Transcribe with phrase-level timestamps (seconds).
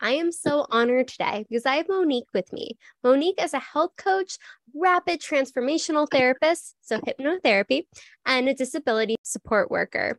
[0.00, 2.78] I am so honored today because I have Monique with me.
[3.04, 4.38] Monique is a health coach,
[4.74, 7.86] rapid transformational therapist, so hypnotherapy,
[8.24, 10.18] and a disability support worker.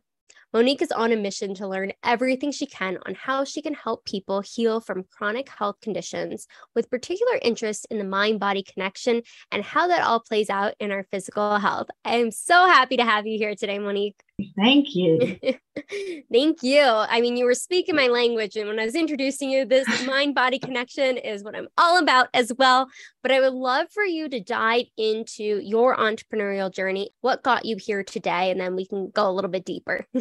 [0.52, 4.04] Monique is on a mission to learn everything she can on how she can help
[4.04, 9.64] people heal from chronic health conditions, with particular interest in the mind body connection and
[9.64, 11.88] how that all plays out in our physical health.
[12.04, 14.20] I am so happy to have you here today, Monique.
[14.56, 15.38] Thank you.
[16.32, 16.82] Thank you.
[16.82, 20.34] I mean, you were speaking my language, and when I was introducing you, this mind
[20.34, 22.88] body connection is what I'm all about as well.
[23.22, 27.10] But I would love for you to dive into your entrepreneurial journey.
[27.20, 28.50] What got you here today?
[28.50, 30.06] And then we can go a little bit deeper.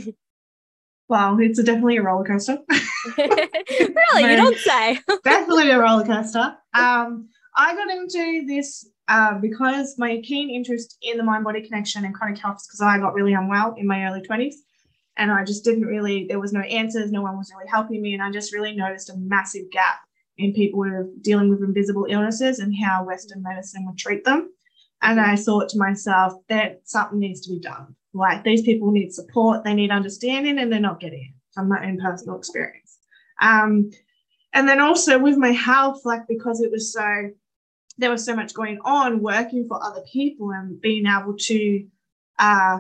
[1.10, 2.58] Wow, it's definitely a roller coaster.
[3.18, 4.98] really, you don't say.
[5.26, 6.56] definitely a roller coaster.
[6.74, 12.06] Um, I got into this uh, because my keen interest in the mind body connection
[12.06, 14.54] and chronic health because I got really unwell in my early 20s.
[15.18, 18.14] And I just didn't really, there was no answers, no one was really helping me.
[18.14, 20.00] And I just really noticed a massive gap
[20.38, 24.50] in people who are dealing with invisible illnesses and how Western medicine would treat them.
[25.02, 27.94] And I thought to myself that something needs to be done.
[28.14, 31.86] Like these people need support, they need understanding, and they're not getting it from my
[31.86, 32.98] own personal experience.
[33.42, 33.92] Um,
[34.54, 37.32] and then also with my health, like because it was so,
[37.98, 41.86] there was so much going on working for other people and being able to
[42.40, 42.80] uh,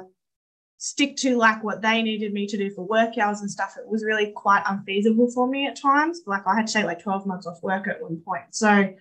[0.78, 3.88] stick to like what they needed me to do for work hours and stuff, it
[3.88, 6.22] was really quite unfeasible for me at times.
[6.26, 8.46] Like I had to take like 12 months off work at one point.
[8.50, 8.92] So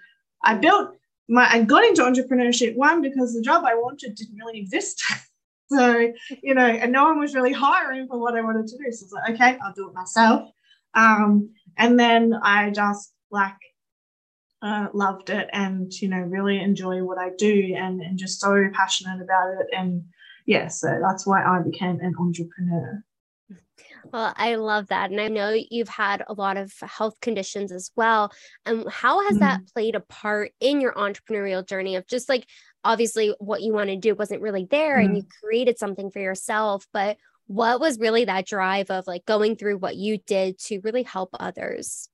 [0.44, 0.97] I built
[1.28, 5.03] my, I got into entrepreneurship one because the job I wanted didn't really exist.
[5.72, 8.91] So, you know, and no one was really hiring for what I wanted to do.
[8.91, 10.50] So I was like, okay, I'll do it myself.
[10.94, 13.54] Um, and then I just like
[14.62, 18.69] uh, loved it and, you know, really enjoy what I do and, and just so
[18.72, 19.66] passionate about it.
[19.76, 20.04] And
[20.47, 23.03] yeah, so that's why I became an entrepreneur.
[24.12, 25.10] Well, I love that.
[25.10, 28.32] And I know you've had a lot of health conditions as well.
[28.66, 32.47] And how has mm that played a part in your entrepreneurial journey of just like
[32.84, 36.19] obviously what you want to do wasn't really there mm and you created something for
[36.19, 37.16] yourself, but
[37.47, 41.31] what was really that drive of like going through what you did to really help
[41.38, 42.09] others?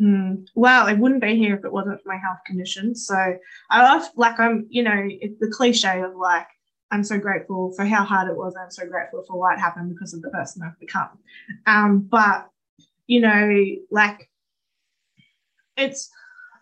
[0.00, 0.46] Mm.
[0.54, 2.94] Well, I wouldn't be here if it wasn't for my health condition.
[2.94, 3.36] So
[3.70, 6.46] I love, like, I'm, you know, it's the cliche of like,
[6.90, 8.54] I'm so grateful for how hard it was.
[8.60, 11.10] I'm so grateful for what happened because of the person I've become.
[11.66, 12.48] Um, but,
[13.06, 14.30] you know, like,
[15.76, 16.10] it's,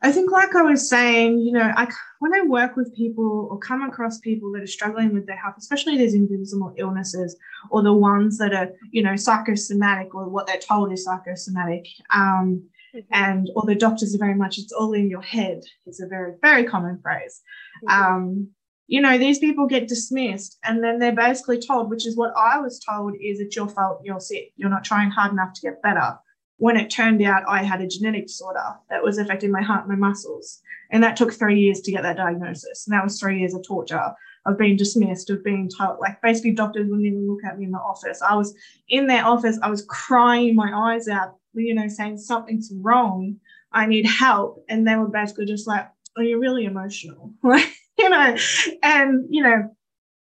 [0.02, 1.86] I think, like I was saying, you know, I,
[2.18, 5.54] when I work with people or come across people that are struggling with their health,
[5.58, 7.36] especially these invisible illnesses
[7.70, 12.64] or the ones that are, you know, psychosomatic or what they're told is psychosomatic, um,
[12.94, 13.12] mm-hmm.
[13.12, 16.64] and the doctors are very much, it's all in your head, is a very, very
[16.64, 17.40] common phrase.
[17.84, 18.02] Mm-hmm.
[18.02, 18.48] Um,
[18.86, 22.58] you know, these people get dismissed and then they're basically told, which is what I
[22.58, 25.82] was told, is it's your fault, you're sick, you're not trying hard enough to get
[25.82, 26.18] better
[26.58, 29.98] when it turned out I had a genetic disorder that was affecting my heart and
[29.98, 30.60] my muscles.
[30.90, 32.86] And that took three years to get that diagnosis.
[32.86, 34.12] And that was three years of torture,
[34.46, 37.72] of being dismissed, of being told, like basically doctors wouldn't even look at me in
[37.72, 38.20] the office.
[38.22, 38.54] I was
[38.88, 43.36] in their office, I was crying my eyes out, you know, saying something's wrong.
[43.72, 44.64] I need help.
[44.68, 47.32] And they were basically just like, oh, you're really emotional?
[47.44, 48.36] you know,
[48.82, 49.74] and you know,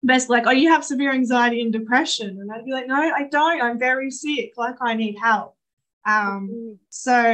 [0.06, 2.30] basically like, Oh, you have severe anxiety and depression.
[2.40, 3.62] And I'd be like, No, I don't.
[3.62, 4.54] I'm very sick.
[4.58, 5.56] Like I need help
[6.06, 6.74] um, mm-hmm.
[6.90, 7.32] so,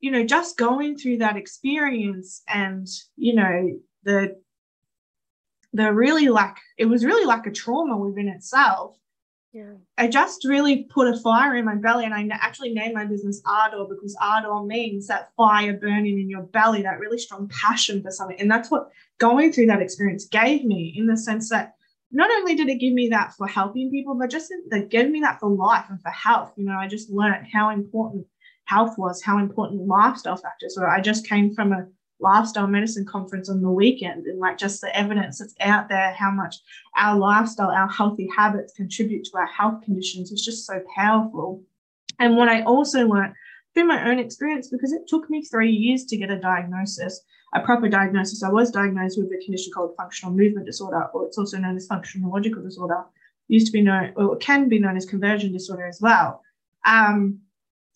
[0.00, 2.86] you know, just going through that experience and,
[3.16, 4.40] you know, the
[5.74, 8.96] the really like it was really like a trauma within itself.
[9.52, 9.74] Yeah.
[9.98, 13.42] I just really put a fire in my belly and I actually named my business
[13.44, 18.10] Ardor because Ardor means that fire burning in your belly, that really strong passion for
[18.10, 18.40] something.
[18.40, 18.88] And that's what
[19.18, 21.74] going through that experience gave me in the sense that
[22.12, 25.20] not only did it give me that for helping people, but just that gave me
[25.20, 26.52] that for life and for health.
[26.56, 28.26] You know, I just learned how important
[28.64, 30.88] health was, how important lifestyle factors were.
[30.88, 31.86] I just came from a
[32.22, 36.30] lifestyle medicine conference on the weekend and like just the evidence that's out there, how
[36.30, 36.56] much
[36.96, 41.62] our lifestyle, our healthy habits contribute to our health conditions is just so powerful.
[42.18, 43.34] And what I also learned
[43.74, 47.22] through my own experience, because it took me three years to get a diagnosis
[47.54, 48.42] a proper diagnosis.
[48.42, 51.86] I was diagnosed with a condition called functional movement disorder, or it's also known as
[51.86, 53.04] functional neurological disorder.
[53.48, 56.42] Used to be known, or can be known as conversion disorder as well.
[56.86, 57.40] Um,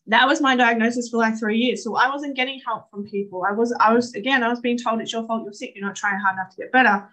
[0.08, 1.82] that was my diagnosis for like three years.
[1.82, 3.44] So I wasn't getting help from people.
[3.48, 5.86] I was, I was again, I was being told it's your fault, you're sick, you're
[5.86, 7.08] not trying hard enough to get better.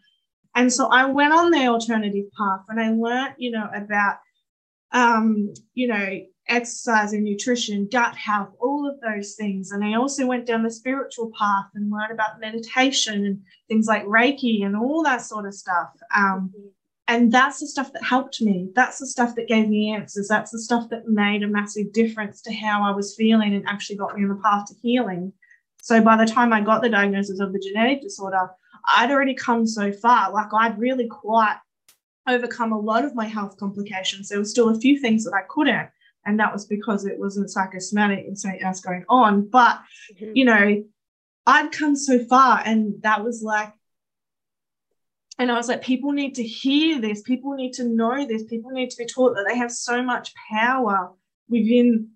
[0.56, 4.18] And so I went on the alternative path and I learned, you know, about,
[4.92, 9.72] um, you know, exercise and nutrition, gut health, all of those things.
[9.72, 14.06] And I also went down the spiritual path and learned about meditation and things like
[14.06, 15.89] Reiki and all that sort of stuff.
[16.16, 16.68] Um, mm-hmm
[17.08, 18.70] and that's the stuff that helped me.
[18.76, 20.28] That's the stuff that gave me answers.
[20.30, 23.98] That's the stuff that made a massive difference to how i was feeling and actually
[23.98, 25.34] got me on the path to healing.
[25.82, 28.50] So by the time i got the diagnosis of the genetic disorder
[28.98, 30.32] i'd already come so far.
[30.32, 31.58] Like i'd really quite
[32.28, 34.30] overcome a lot of my health complications.
[34.30, 35.90] There was still a few things that i couldn't
[36.26, 39.50] and that was because it wasn't psychosomatic and something else going on.
[39.50, 39.82] But
[40.14, 40.32] mm-hmm.
[40.36, 40.84] you know
[41.46, 43.74] i'd come so far and that was like
[45.40, 47.22] and I was like, people need to hear this.
[47.22, 48.44] People need to know this.
[48.44, 51.12] People need to be taught that they have so much power
[51.50, 52.10] within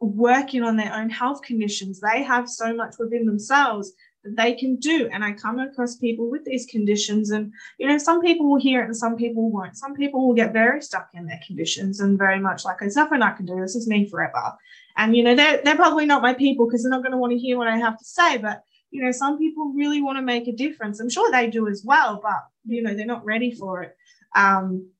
[0.00, 2.00] working on their own health conditions.
[2.00, 5.08] They have so much within themselves that they can do.
[5.12, 8.82] And I come across people with these conditions, and you know, some people will hear
[8.82, 9.76] it and some people won't.
[9.76, 13.22] Some people will get very stuck in their conditions and very much like, there's nothing
[13.22, 13.60] I can do.
[13.60, 14.54] This is me forever.
[14.96, 17.32] And you know, they're, they're probably not my people because they're not going to want
[17.32, 18.38] to hear what I have to say.
[18.38, 21.00] But you know, some people really want to make a difference.
[21.00, 23.96] I'm sure they do as well, but you know, they're not ready for it.
[24.34, 24.90] Um,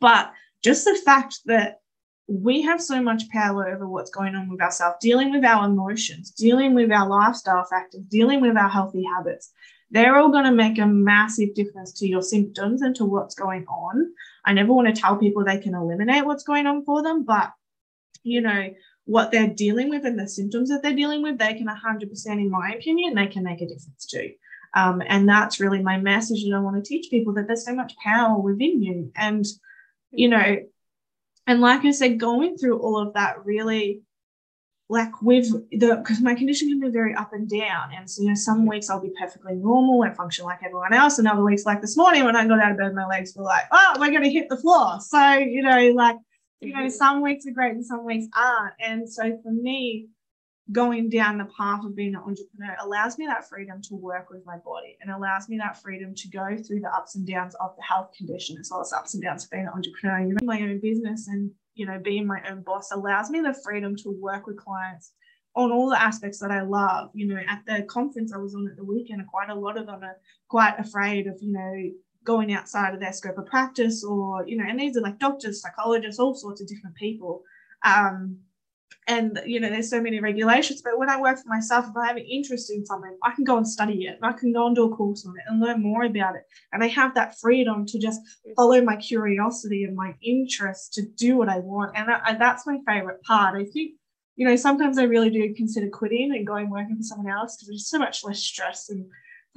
[0.00, 0.32] but
[0.62, 1.80] just the fact that
[2.26, 6.30] we have so much power over what's going on with ourselves, dealing with our emotions,
[6.30, 9.50] dealing with our lifestyle factors, dealing with our healthy habits,
[9.90, 13.64] they're all going to make a massive difference to your symptoms and to what's going
[13.66, 14.12] on.
[14.44, 17.52] I never want to tell people they can eliminate what's going on for them, but
[18.22, 18.68] you know,
[19.08, 22.50] what they're dealing with and the symptoms that they're dealing with, they can 100%, in
[22.50, 24.32] my opinion, they can make a difference too.
[24.74, 27.74] Um, and that's really my message that I want to teach people that there's so
[27.74, 29.10] much power within you.
[29.16, 29.46] And,
[30.10, 30.58] you know,
[31.46, 34.02] and like I said, going through all of that really,
[34.90, 37.94] like with the, because my condition can be very up and down.
[37.96, 41.18] And so, you know, some weeks I'll be perfectly normal and function like everyone else.
[41.18, 43.44] And other weeks, like this morning when I got out of bed, my legs were
[43.44, 45.00] like, oh, we're going to hit the floor.
[45.00, 46.16] So, you know, like,
[46.60, 46.88] you know, mm-hmm.
[46.88, 48.74] some weeks are great and some weeks aren't.
[48.80, 50.08] And so for me,
[50.70, 54.44] going down the path of being an entrepreneur allows me that freedom to work with
[54.44, 57.74] my body and allows me that freedom to go through the ups and downs of
[57.76, 60.20] the health condition as well as ups and downs of being an entrepreneur.
[60.20, 63.54] You know, my own business and you know, being my own boss allows me the
[63.64, 65.12] freedom to work with clients
[65.54, 67.10] on all the aspects that I love.
[67.14, 69.86] You know, at the conference I was on at the weekend, quite a lot of
[69.86, 70.16] them are
[70.48, 71.90] quite afraid of, you know,
[72.28, 75.62] going outside of their scope of practice or you know and these are like doctors
[75.62, 77.42] psychologists all sorts of different people.
[77.84, 78.38] Um,
[79.06, 82.06] and you know there's so many regulations but when i work for myself if i
[82.06, 84.66] have an interest in something i can go and study it and i can go
[84.66, 86.42] and do a course on it and learn more about it.
[86.72, 88.20] And i have that freedom to just
[88.56, 91.96] follow my curiosity and my interest to do what i want.
[91.96, 92.08] And,
[92.38, 93.56] that's my favorite part.
[93.56, 93.92] I think
[94.36, 97.68] you know sometimes i really do consider quitting and going working for someone else because
[97.68, 99.04] there's so much less stress and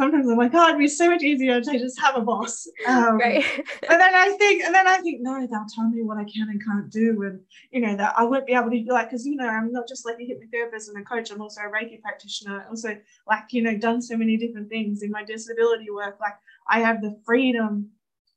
[0.02, 2.68] sometimes I'm like, oh, it'd be so much easier to just have a boss.
[2.88, 3.44] Um, right.
[3.90, 6.50] and then I think, and then I think, no, they'll tell me what I can
[6.50, 7.40] and can't do, and
[7.70, 9.88] you know that I won't be able to be like, because you know, I'm not
[9.88, 11.30] just like a hypnotherapist and a coach.
[11.30, 12.66] I'm also a Reiki practitioner.
[12.70, 16.18] Also, like you know, done so many different things in my disability work.
[16.20, 16.34] Like
[16.68, 17.92] I have the freedom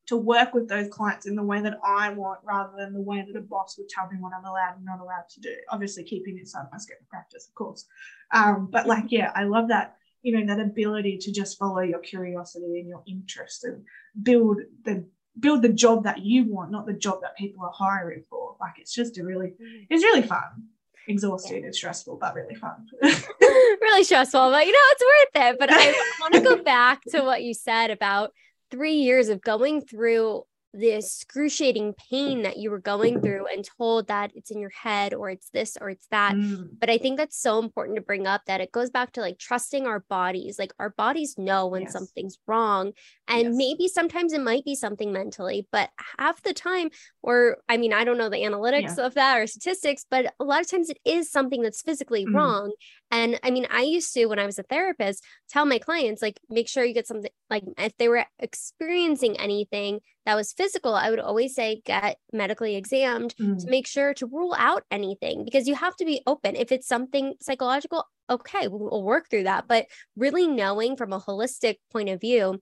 [0.07, 3.25] to work with those clients in the way that I want rather than the way
[3.27, 5.55] that a boss would tell me what I'm allowed and not allowed to do.
[5.71, 7.87] Obviously, keeping it inside my scope of practice, of course.
[8.31, 12.01] Um, but like, yeah, I love that you know that ability to just follow your
[12.01, 13.85] curiosity and your interest and
[14.21, 15.07] build the
[15.39, 18.73] build the job that you want not the job that people are hiring for like
[18.79, 19.87] it's just a really mm.
[19.91, 20.65] it's really fun
[21.07, 21.67] exhausting yeah.
[21.67, 22.87] and stressful but really fun
[23.41, 27.21] really stressful but you know it's worth it but i want to go back to
[27.21, 28.33] what you said about
[28.71, 30.43] three years of going through
[30.77, 35.15] the excruciating pain that you were going through and told that it's in your head
[35.15, 36.35] or it's this or it's that.
[36.35, 36.69] Mm.
[36.81, 39.39] But I think that's so important to bring up that it goes back to like
[39.39, 40.59] trusting our bodies.
[40.59, 41.93] Like our bodies know when yes.
[41.93, 42.93] something's wrong.
[43.29, 43.55] And yes.
[43.57, 46.91] maybe sometimes it might be something mentally, but half the time,
[47.25, 49.07] or I mean, I don't know the analytics yeah.
[49.07, 52.35] of that or statistics, but a lot of times it is something that's physically mm.
[52.35, 52.73] wrong.
[53.11, 56.39] And I mean, I used to, when I was a therapist, tell my clients, like,
[56.51, 61.09] make sure you get something, like, if they were experiencing anything that was physical, I
[61.09, 63.59] would always say get medically examined mm.
[63.59, 66.57] to make sure to rule out anything because you have to be open.
[66.57, 69.67] If it's something psychological, okay, we'll, we'll work through that.
[69.67, 72.61] But really knowing from a holistic point of view,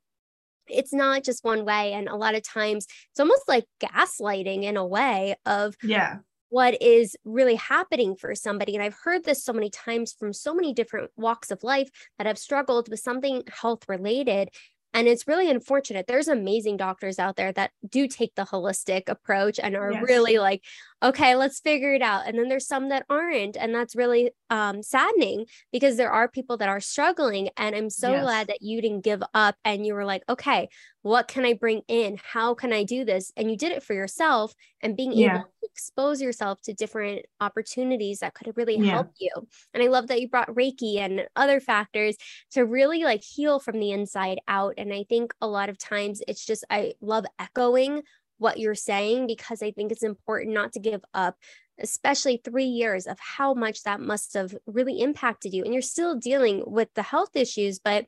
[0.68, 1.92] it's not just one way.
[1.92, 6.18] And a lot of times it's almost like gaslighting in a way of, yeah,
[6.50, 8.74] what is really happening for somebody.
[8.74, 11.88] And I've heard this so many times from so many different walks of life
[12.18, 14.50] that have struggled with something health related
[14.94, 16.06] And it's really unfortunate.
[16.06, 20.02] There's amazing doctors out there that do take the holistic approach and are yes.
[20.02, 20.64] really like,
[21.02, 22.26] okay, let's figure it out.
[22.26, 23.56] And then there's some that aren't.
[23.56, 27.50] And that's really um, saddening because there are people that are struggling.
[27.56, 28.22] And I'm so yes.
[28.22, 30.68] glad that you didn't give up and you were like, okay,
[31.02, 32.18] what can I bring in?
[32.22, 33.32] How can I do this?
[33.36, 35.34] And you did it for yourself and being yeah.
[35.34, 38.92] able to expose yourself to different opportunities that could really yeah.
[38.92, 39.30] help you.
[39.74, 42.16] And I love that you brought Reiki and other factors
[42.52, 44.74] to really like heal from the inside out.
[44.78, 48.02] And I think a lot of times it's just, I love echoing
[48.42, 51.36] what you're saying because I think it's important not to give up,
[51.80, 55.64] especially three years of how much that must have really impacted you.
[55.64, 58.06] And you're still dealing with the health issues, but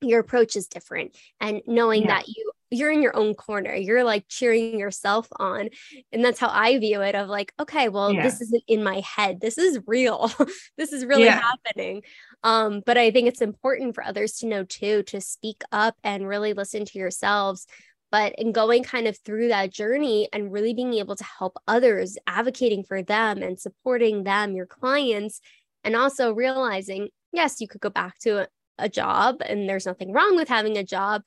[0.00, 2.18] your approach is different and knowing yeah.
[2.18, 5.68] that you you're in your own corner you're like cheering yourself on
[6.12, 8.22] and that's how i view it of like okay well yeah.
[8.22, 10.30] this isn't in my head this is real
[10.76, 11.40] this is really yeah.
[11.40, 12.02] happening
[12.44, 16.28] um but i think it's important for others to know too to speak up and
[16.28, 17.66] really listen to yourselves
[18.10, 22.16] but in going kind of through that journey and really being able to help others
[22.26, 25.40] advocating for them and supporting them your clients
[25.84, 28.48] and also realizing yes you could go back to
[28.78, 31.22] a job and there's nothing wrong with having a job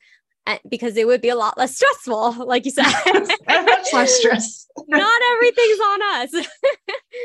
[0.46, 2.84] eh, because it would be a lot less stressful like you said.
[3.48, 4.66] Much less stress.
[4.88, 6.30] Not everything's on us.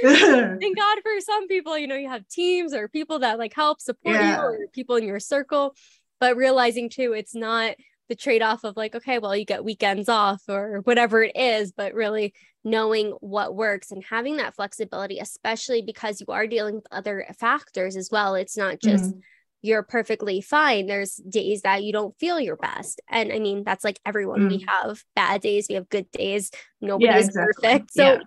[0.59, 3.81] Thank god for some people you know you have teams or people that like help
[3.81, 4.35] support yeah.
[4.35, 5.73] you or people in your circle
[6.19, 7.75] but realizing too it's not
[8.09, 11.93] the trade-off of like okay well you get weekends off or whatever it is but
[11.93, 12.33] really
[12.63, 17.95] knowing what works and having that flexibility especially because you are dealing with other factors
[17.95, 19.19] as well it's not just mm-hmm
[19.61, 20.85] you're perfectly fine.
[20.85, 23.01] There's days that you don't feel your best.
[23.09, 24.41] And I mean, that's like everyone.
[24.41, 24.49] Mm.
[24.49, 26.51] We have bad days, we have good days.
[26.81, 27.53] nobody's yeah, exactly.
[27.53, 27.93] perfect.
[27.93, 28.19] So, yeah.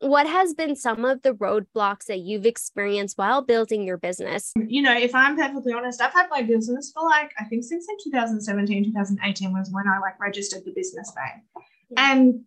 [0.00, 4.52] What has been some of the roadblocks that you've experienced while building your business?
[4.56, 7.86] You know, if I'm perfectly honest, I've had my business for like, I think since
[7.88, 11.64] like 2017, 2018 was when I like registered the business name.
[11.96, 12.40] And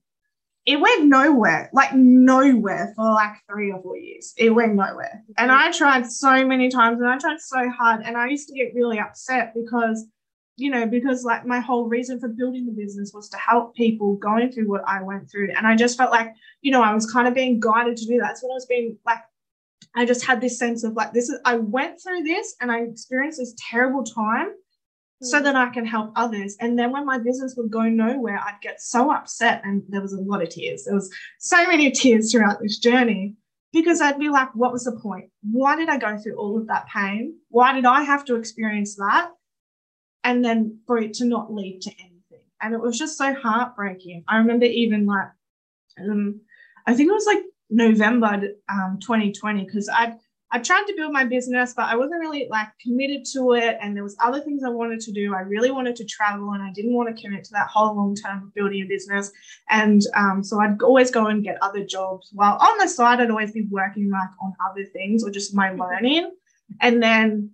[0.65, 4.33] it went nowhere, like nowhere for like three or four years.
[4.37, 5.23] It went nowhere.
[5.37, 5.67] And mm-hmm.
[5.67, 8.01] I tried so many times and I tried so hard.
[8.05, 10.05] And I used to get really upset because,
[10.59, 14.15] you know, because like my whole reason for building the business was to help people
[14.15, 15.51] going through what I went through.
[15.55, 18.17] And I just felt like, you know, I was kind of being guided to do
[18.17, 18.27] that.
[18.27, 19.19] That's what I was being like,
[19.95, 22.81] I just had this sense of like, this is, I went through this and I
[22.81, 24.49] experienced this terrible time
[25.21, 25.43] so hmm.
[25.45, 26.55] that I can help others.
[26.59, 29.61] And then when my business would go nowhere, I'd get so upset.
[29.63, 30.85] And there was a lot of tears.
[30.85, 33.35] There was so many tears throughout this journey
[33.71, 35.29] because I'd be like, what was the point?
[35.43, 37.35] Why did I go through all of that pain?
[37.49, 39.31] Why did I have to experience that?
[40.29, 42.45] And then for it to not lead to anything.
[42.61, 44.23] And it was just so heartbreaking.
[44.27, 45.29] I remember even like,
[45.99, 46.41] um,
[46.85, 50.17] I think it was like November um, 2020, because I'd
[50.51, 53.77] I tried to build my business, but I wasn't really like committed to it.
[53.81, 55.35] And there was other things I wanted to do.
[55.35, 58.15] I really wanted to travel and I didn't want to commit to that whole long
[58.15, 59.31] term of building a business.
[59.69, 63.29] And um, so I'd always go and get other jobs while on the side, I'd
[63.29, 66.31] always be working like on other things or just my learning.
[66.81, 67.51] And then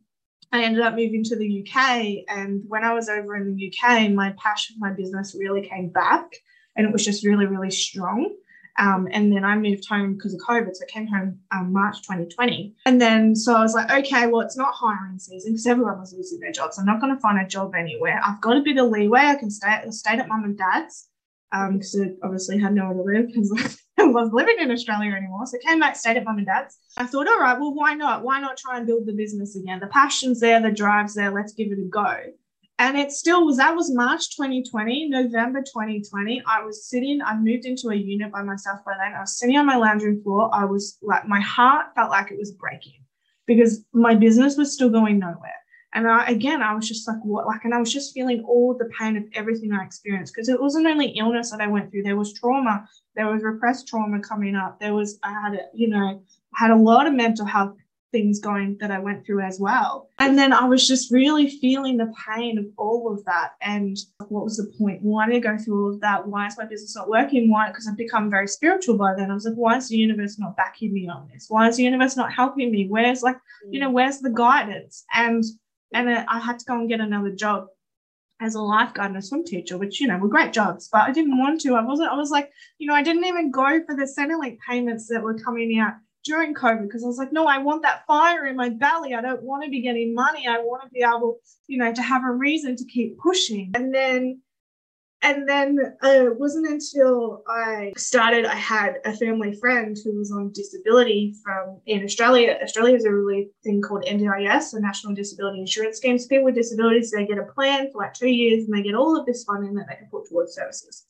[0.52, 2.26] I ended up moving to the UK.
[2.28, 5.90] And when I was over in the UK, my passion, for my business really came
[5.90, 6.36] back
[6.76, 8.34] and it was just really, really strong.
[8.78, 10.76] Um, and then I moved home because of COVID.
[10.76, 12.76] So I came home um, March 2020.
[12.86, 16.14] And then so I was like, okay, well, it's not hiring season because everyone was
[16.14, 16.78] losing their jobs.
[16.78, 18.20] I'm not going to find a job anywhere.
[18.26, 19.22] I've got a bit of leeway.
[19.22, 21.08] I can stay, I stayed at mum and dad's
[21.52, 23.82] because um, I obviously had nowhere to live because
[24.14, 25.46] was living in Australia anymore.
[25.46, 26.78] So came back, stayed at mum and dad's.
[26.98, 28.24] I thought, all right, well, why not?
[28.24, 29.80] Why not try and build the business again?
[29.80, 31.32] The passion's there, the drive's there.
[31.32, 32.16] Let's give it a go.
[32.78, 36.44] And it still was, that was March 2020, November 2020.
[36.46, 39.14] I was sitting, I moved into a unit by myself by then.
[39.16, 40.50] I was sitting on my lounge room floor.
[40.54, 43.00] I was like, my heart felt like it was breaking
[43.46, 45.54] because my business was still going nowhere.
[45.96, 47.48] And I, again, I was just like, what?
[47.48, 50.62] Like, and I was just feeling all the pain of everything I experienced because it
[50.62, 52.04] wasn't only illness that I went through.
[52.04, 52.86] There was trauma.
[53.16, 54.80] There was repressed trauma coming up.
[54.80, 56.22] There was, I had, a, you know,
[56.54, 57.78] I had a lot of mental health
[58.12, 60.10] things going that I went through as well.
[60.20, 63.52] And then I was just really feeling the pain of all of that.
[63.62, 63.98] And
[64.30, 65.02] what was the point?
[65.02, 66.28] Why did I go through all of that?
[66.28, 67.50] Why is my business not working?
[67.50, 67.70] Why?
[67.70, 69.32] Because I've become very spiritual by then.
[69.32, 71.46] I was like, why is the universe not backing me on this?
[71.50, 72.88] Why is the universe not helping me?
[72.88, 73.38] Where's like,
[73.70, 73.94] you know, mm.
[73.94, 75.04] where's the guidance?
[75.14, 75.44] And
[75.96, 77.68] and I had to go and get another job
[78.42, 81.12] as a lifeguard and a swim teacher, which you know were great jobs, but I
[81.12, 81.76] didn't want to.
[81.76, 82.12] I wasn't.
[82.12, 85.40] I was like, you know, I didn't even go for the Centrelink payments that were
[85.40, 85.94] coming out
[86.26, 89.14] during COVID because I was like, no, I want that fire in my belly.
[89.14, 90.48] I don't want to be getting money.
[90.48, 91.38] I want to be able,
[91.68, 93.72] you know, to have a reason to keep pushing.
[93.76, 94.42] And then
[95.26, 100.32] and then uh, it wasn't until I started, I had a family friend who was
[100.32, 102.60] on disability from in Australia.
[102.62, 106.20] Australia has a really thing called NDIS, the National Disability Insurance Scheme.
[106.20, 108.94] So people with disabilities, they get a plan for like two years and they get
[108.94, 111.08] all of this funding that they can put towards services.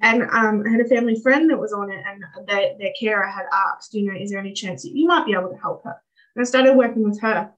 [0.00, 3.26] And um, I had a family friend that was on it, and they, their carer
[3.26, 5.84] had asked, you know, is there any chance that you might be able to help
[5.84, 5.94] her?
[6.34, 7.52] And I started working with her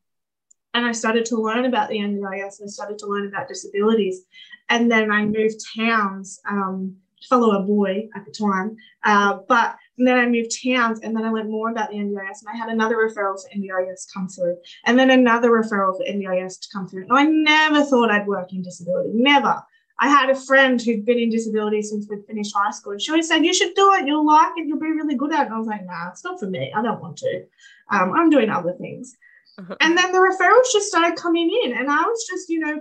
[0.75, 4.23] and I started to learn about the NDIS and I started to learn about disabilities.
[4.69, 8.77] And then I moved towns um, to follow a boy at the time.
[9.05, 12.49] Uh, but then I moved towns and then I learned more about the NDIS and
[12.53, 16.69] I had another referral for NDIS come through and then another referral for NDIS to
[16.73, 17.05] come through.
[17.05, 19.63] And I never thought I'd work in disability, never.
[20.01, 22.93] I had a friend who'd been in disability since we'd finished high school.
[22.93, 24.09] And she always said, You should do it.
[24.09, 24.67] You'll like it.
[24.67, 25.47] You'll be really good at it.
[25.47, 26.73] And I was like, Nah, it's not for me.
[26.75, 27.45] I don't want to.
[27.93, 29.17] Um, I'm doing other things.
[29.59, 29.77] Uh-huh.
[29.81, 31.73] And then the referrals just started coming in.
[31.77, 32.81] And I was just, you know,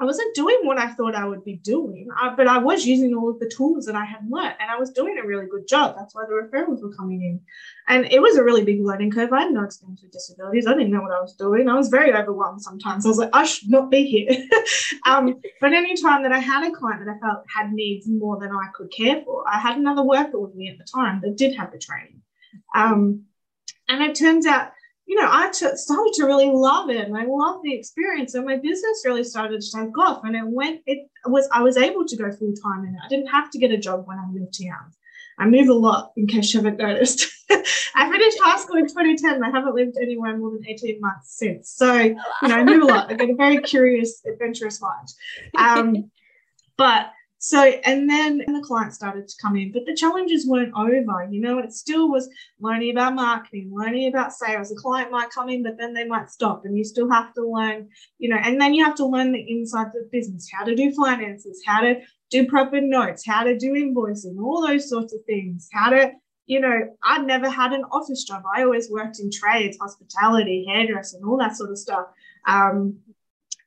[0.00, 3.14] I wasn't doing what I thought I would be doing, uh, but I was using
[3.14, 5.68] all of the tools that I had learned and I was doing a really good
[5.68, 5.94] job.
[5.96, 7.40] That's why the referrals were coming in.
[7.86, 9.32] And it was a really big learning curve.
[9.32, 10.66] I had no experience with disabilities.
[10.66, 11.68] I didn't know what I was doing.
[11.68, 13.06] I was very overwhelmed sometimes.
[13.06, 14.48] I was like, I should not be here.
[15.06, 18.36] um, but any time that I had a client that I felt had needs more
[18.40, 21.36] than I could care for, I had another worker with me at the time that
[21.36, 22.20] did have the training.
[22.74, 23.26] Um,
[23.88, 24.72] and it turns out
[25.06, 28.44] you know, I t- started to really love it and I loved the experience and
[28.44, 32.06] my business really started to take off and it went, it was, I was able
[32.06, 33.00] to go full time in it.
[33.04, 34.92] I didn't have to get a job when I moved to Young.
[35.38, 37.26] I move a lot in case you haven't noticed.
[37.50, 41.36] I finished high school in 2010 and I haven't lived anywhere more than 18 months
[41.36, 41.70] since.
[41.70, 43.10] So, you know, I move a lot.
[43.10, 45.10] I get a very curious, adventurous life.
[45.58, 46.10] Um,
[46.78, 47.10] but
[47.46, 51.28] so, and then the clients started to come in, but the challenges weren't over.
[51.30, 52.26] You know, it still was
[52.58, 54.72] learning about marketing, learning about sales.
[54.72, 57.46] A client might come in, but then they might stop, and you still have to
[57.46, 60.74] learn, you know, and then you have to learn the insides of business, how to
[60.74, 65.20] do finances, how to do proper notes, how to do invoicing, all those sorts of
[65.26, 66.12] things, how to,
[66.46, 68.42] you know, I'd never had an office job.
[68.56, 72.06] I always worked in trades, hospitality, hairdressing, all that sort of stuff.
[72.46, 73.00] Um,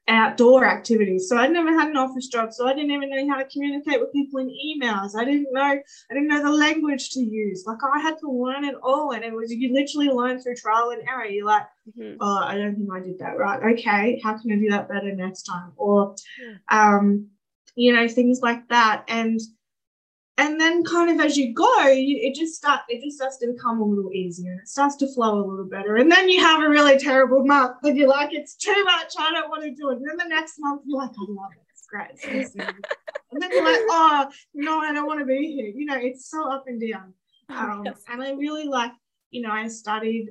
[0.07, 1.27] outdoor activities.
[1.27, 2.53] So I never had an office job.
[2.53, 5.15] So I didn't even know how to communicate with people in emails.
[5.15, 7.65] I didn't know, I didn't know the language to use.
[7.67, 9.11] Like I had to learn it all.
[9.11, 11.25] And it was, you literally learn through trial and error.
[11.25, 12.17] You're like, mm-hmm.
[12.21, 13.73] oh, I don't think I did that right.
[13.73, 14.21] Okay.
[14.23, 15.73] How can I do that better next time?
[15.75, 16.55] Or, yeah.
[16.69, 17.27] um,
[17.75, 19.03] you know, things like that.
[19.09, 19.39] And,
[20.37, 23.51] and then kind of as you go you, it just start it just starts to
[23.51, 25.97] become a little easier and it starts to flow a little better.
[25.97, 29.13] And then you have a really terrible month and you're like it's too much.
[29.17, 29.97] I don't want to do it.
[29.97, 31.63] And then the next month you're like i love it.
[31.71, 32.07] It's great.
[32.23, 35.71] It's and then you're like oh no i don't want to be here.
[35.75, 37.13] You know it's so up and down.
[37.49, 38.03] Oh, um, yes.
[38.09, 38.91] and i really like
[39.31, 40.27] you know i studied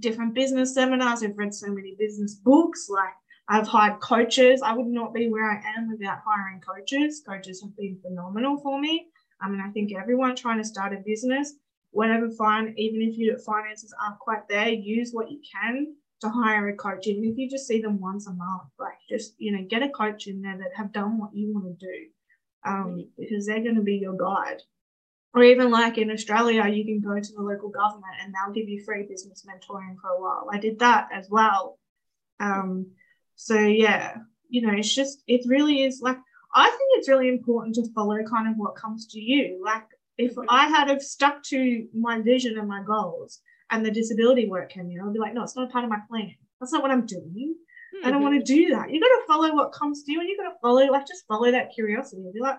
[0.00, 1.22] different business seminars.
[1.22, 2.88] I've read so many business books.
[2.88, 3.14] Like
[3.48, 4.62] I've hired coaches.
[4.62, 7.22] I would not be where I am without hiring coaches.
[7.26, 9.08] Coaches have been phenomenal for me.
[9.44, 11.52] I mean, I think everyone trying to start a business,
[11.90, 16.68] whatever fine, even if your finances aren't quite there, use what you can to hire
[16.68, 17.06] a coach.
[17.06, 19.90] Even if you just see them once a month, like just, you know, get a
[19.90, 22.06] coach in there that have done what you want to do
[22.64, 24.62] um, because they're going to be your guide.
[25.34, 28.68] Or even like in Australia, you can go to the local government and they'll give
[28.68, 30.48] you free business mentoring for a while.
[30.50, 31.78] I did that as well.
[32.40, 32.86] Um,
[33.34, 36.18] so yeah, you know, it's just, it really is like,
[36.54, 39.60] I think it's really important to follow kind of what comes to you.
[39.64, 39.84] Like
[40.18, 40.34] if.
[40.48, 43.40] I had have stuck to my vision and my goals
[43.70, 45.90] and the disability work came in, I'd be like, no, it's not a part of
[45.90, 46.34] my plan.
[46.60, 47.56] That's not what I'm doing.
[47.96, 48.06] Mm-hmm.
[48.06, 48.90] I don't want to do that.
[48.90, 51.26] You got to follow what comes to you and you got to follow, like, just
[51.26, 52.22] follow that curiosity.
[52.32, 52.58] Be like,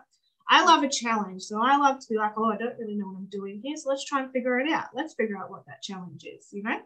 [0.50, 1.44] I love a challenge.
[1.44, 3.76] So I love to be like, oh, I don't really know what I'm doing here.
[3.78, 4.88] So let's try and figure it out.
[4.94, 6.80] Let's figure out what that challenge is, you know?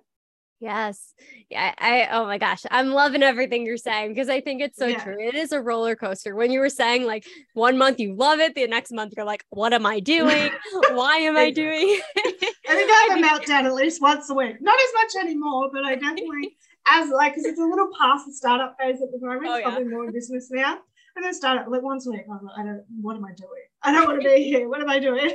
[0.59, 1.13] Yes.
[1.49, 1.73] Yeah.
[1.77, 2.63] I, oh my gosh.
[2.69, 5.01] I'm loving everything you're saying because I think it's so yeah.
[5.01, 5.15] true.
[5.17, 6.35] It is a roller coaster.
[6.35, 9.45] When you were saying like one month you love it, the next month you're like,
[9.49, 10.51] what am I doing?
[10.91, 11.99] Why am I doing?
[12.21, 12.55] It?
[12.71, 14.61] I think I have a meltdown at least once a week.
[14.61, 16.55] Not as much anymore, but I definitely,
[16.87, 19.63] as like, because it's a little past the startup phase at the moment, oh, yeah.
[19.63, 20.77] probably more in business now.
[21.15, 22.25] And then start like once a week.
[22.29, 23.49] I'm like, I don't, what am I doing?
[23.81, 24.69] I don't want to be here.
[24.69, 25.31] What am I doing?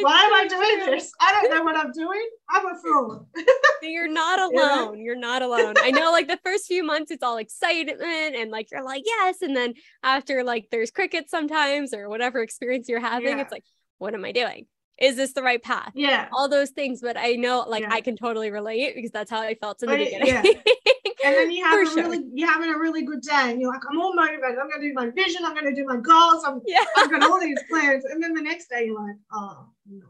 [0.00, 1.12] Why am I doing this?
[1.20, 2.28] I don't know what I'm doing.
[2.50, 3.28] I'm a fool.
[3.82, 5.00] you're not alone.
[5.00, 5.74] You're not alone.
[5.78, 9.42] I know, like the first few months, it's all excitement and like you're like, yes.
[9.42, 13.40] And then after, like, there's crickets sometimes or whatever experience you're having, yeah.
[13.40, 13.64] it's like,
[13.98, 14.66] what am I doing?
[15.00, 15.92] Is this the right path?
[15.94, 16.28] Yeah.
[16.32, 17.00] All those things.
[17.00, 17.92] But I know, like, yeah.
[17.92, 20.28] I can totally relate because that's how I felt in the beginning.
[20.28, 20.42] Yeah.
[21.24, 22.04] and then you have a sure.
[22.04, 24.80] really you're having a really good day and you're like i'm all motivated i'm going
[24.80, 26.84] to do my vision i'm going to do my goals i'm yeah.
[26.96, 30.06] i've got all these plans and then the next day you're like oh no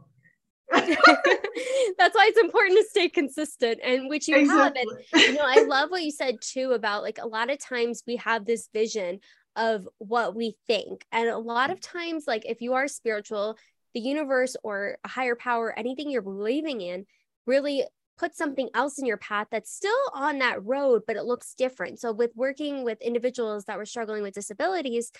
[0.71, 4.83] that's why it's important to stay consistent and which you exactly.
[4.83, 7.59] have and you know i love what you said too about like a lot of
[7.59, 9.19] times we have this vision
[9.59, 11.05] of what we think.
[11.13, 13.59] And a lot of times, like if you are spiritual,
[13.93, 17.07] the universe or a higher power, anything you're believing in,
[17.45, 17.85] really
[18.19, 22.01] put something else in your path that's still on that road, but it looks different.
[22.01, 25.11] So, with working with individuals that were struggling with disabilities,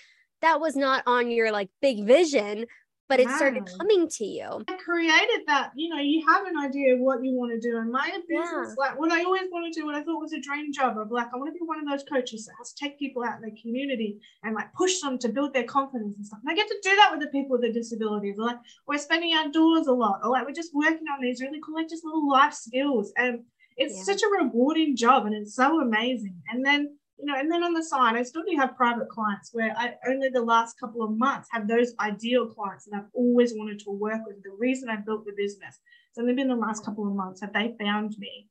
[0.41, 2.65] that was not on your like big vision,
[3.09, 4.63] but it started coming to you.
[4.67, 7.77] I created that, you know, you have an idea of what you want to do.
[7.77, 8.73] And my business, yeah.
[8.77, 11.09] like what I always wanted to do, what I thought was a dream job of
[11.11, 13.37] like, I want to be one of those coaches that has to take people out
[13.37, 16.39] in the community and like push them to build their confidence and stuff.
[16.43, 18.35] And I get to do that with the people with the disabilities.
[18.37, 21.75] Like we're spending outdoors a lot, or like we're just working on these really cool,
[21.75, 23.11] like just little life skills.
[23.17, 23.39] And
[23.75, 24.03] it's yeah.
[24.03, 26.35] such a rewarding job and it's so amazing.
[26.49, 29.49] And then you know, and then on the side, I still do have private clients
[29.51, 33.53] where I only the last couple of months have those ideal clients that I've always
[33.53, 34.41] wanted to work with.
[34.41, 35.79] The reason I built the business.
[36.13, 38.47] So only been the last couple of months have they found me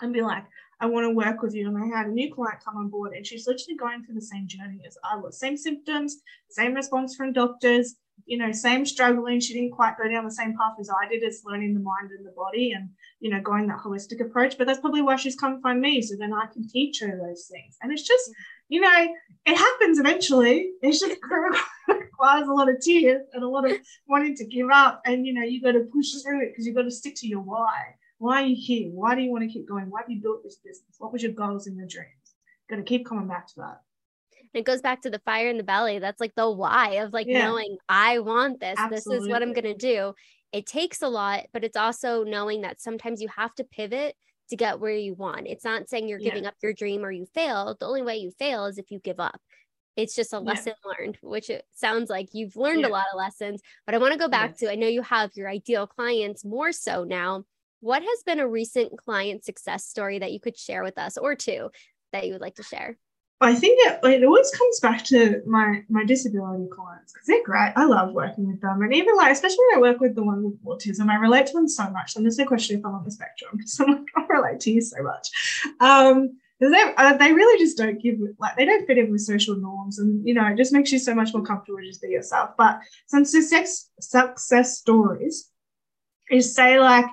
[0.00, 0.44] and be like,
[0.80, 1.68] I want to work with you.
[1.68, 4.22] And I had a new client come on board and she's literally going through the
[4.22, 5.38] same journey as I was.
[5.38, 6.16] Same symptoms,
[6.48, 9.40] same response from doctors, you know, same struggling.
[9.40, 11.22] She didn't quite go down the same path as I did.
[11.22, 14.58] It's learning the mind and the body and, you know, going that holistic approach.
[14.58, 16.02] But that's probably why she's come find me.
[16.02, 17.76] So then I can teach her those things.
[17.82, 18.30] And it's just,
[18.68, 19.08] you know,
[19.46, 20.70] it happens eventually.
[20.82, 21.16] It's just
[21.88, 23.76] requires a lot of tears and a lot of
[24.08, 25.00] wanting to give up.
[25.04, 27.26] And, you know, you got to push through it because you've got to stick to
[27.26, 27.94] your why.
[28.18, 28.90] Why are you here?
[28.90, 29.90] Why do you want to keep going?
[29.90, 30.96] Why have you built this business?
[30.98, 32.08] What was your goals and your dreams?
[32.68, 33.80] Got to keep coming back to that
[34.54, 35.98] it goes back to the fire in the belly.
[35.98, 37.46] That's like the why of like yeah.
[37.46, 38.76] knowing I want this.
[38.78, 39.16] Absolutely.
[39.16, 40.14] This is what I'm going to do.
[40.52, 44.16] It takes a lot, but it's also knowing that sometimes you have to pivot
[44.48, 45.46] to get where you want.
[45.46, 46.50] It's not saying you're giving yeah.
[46.50, 47.76] up your dream or you fail.
[47.78, 49.40] The only way you fail is if you give up.
[49.96, 50.92] It's just a lesson yeah.
[50.98, 53.60] learned, which it sounds like you've learned a lot of lessons.
[53.84, 56.72] But I want to go back to I know you have your ideal clients more
[56.72, 57.44] so now.
[57.80, 61.34] What has been a recent client success story that you could share with us or
[61.34, 61.70] two
[62.12, 62.96] that you would like to share?
[63.40, 67.72] I think it, it always comes back to my my disability clients because they're great.
[67.76, 70.42] I love working with them, and even like especially when I work with the one
[70.42, 72.16] with autism, I relate to them so much.
[72.16, 74.72] And there's no question if I'm on the spectrum because I'm like, I relate to
[74.72, 75.28] you so much.
[75.78, 79.54] Um, they, uh, they really just don't give like they don't fit in with social
[79.54, 82.50] norms, and you know it just makes you so much more comfortable just be yourself.
[82.58, 85.48] But some success success stories
[86.30, 87.06] is say like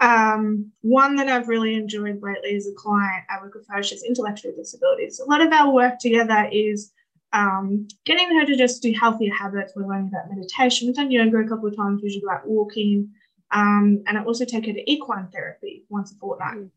[0.00, 3.82] um, one that I've really enjoyed lately is a client I work with her.
[4.06, 5.20] Intellectual disabilities.
[5.20, 6.92] A lot of our work together is
[7.32, 9.72] um, getting her to just do healthier habits.
[9.74, 10.86] We're learning about meditation.
[10.86, 12.02] We've done yoga a couple of times.
[12.02, 13.10] We go out walking.
[13.50, 16.68] Um, and I also take her to equine therapy once a fortnight,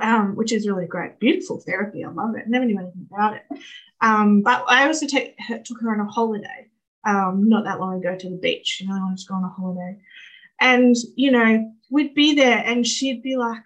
[0.00, 1.18] um, which is really great.
[1.18, 2.04] Beautiful therapy.
[2.04, 2.48] I love it.
[2.48, 3.42] Never knew anything about it.
[4.00, 6.68] Um, but I also take her, took her on a holiday
[7.06, 8.80] um, not that long ago to the beach.
[8.80, 9.98] You know, I wanted to go on a holiday.
[10.60, 13.62] And, you know, we'd be there and she'd be like,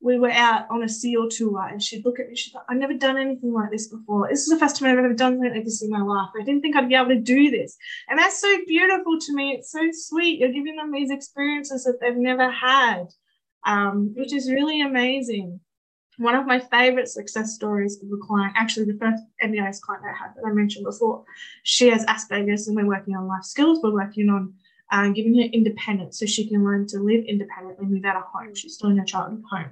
[0.00, 2.76] we were out on a SEAL tour and she'd look at me, she'd like, I've
[2.76, 4.28] never done anything like this before.
[4.28, 6.28] This is the first time I've ever done something like this in my life.
[6.40, 7.76] I didn't think I'd be able to do this.
[8.08, 9.52] And that's so beautiful to me.
[9.52, 10.38] It's so sweet.
[10.38, 13.06] You're giving them these experiences that they've never had,
[13.66, 15.60] um, which is really amazing.
[16.18, 20.16] One of my favorite success stories of a client, actually the first NDIS client I
[20.16, 21.24] had that I mentioned before,
[21.62, 23.80] she has Asperger's and we're working on life skills.
[23.82, 24.54] We're working on
[24.92, 28.54] uh, giving her independence so she can learn to live independently without a home.
[28.54, 29.70] She's still in her childhood home.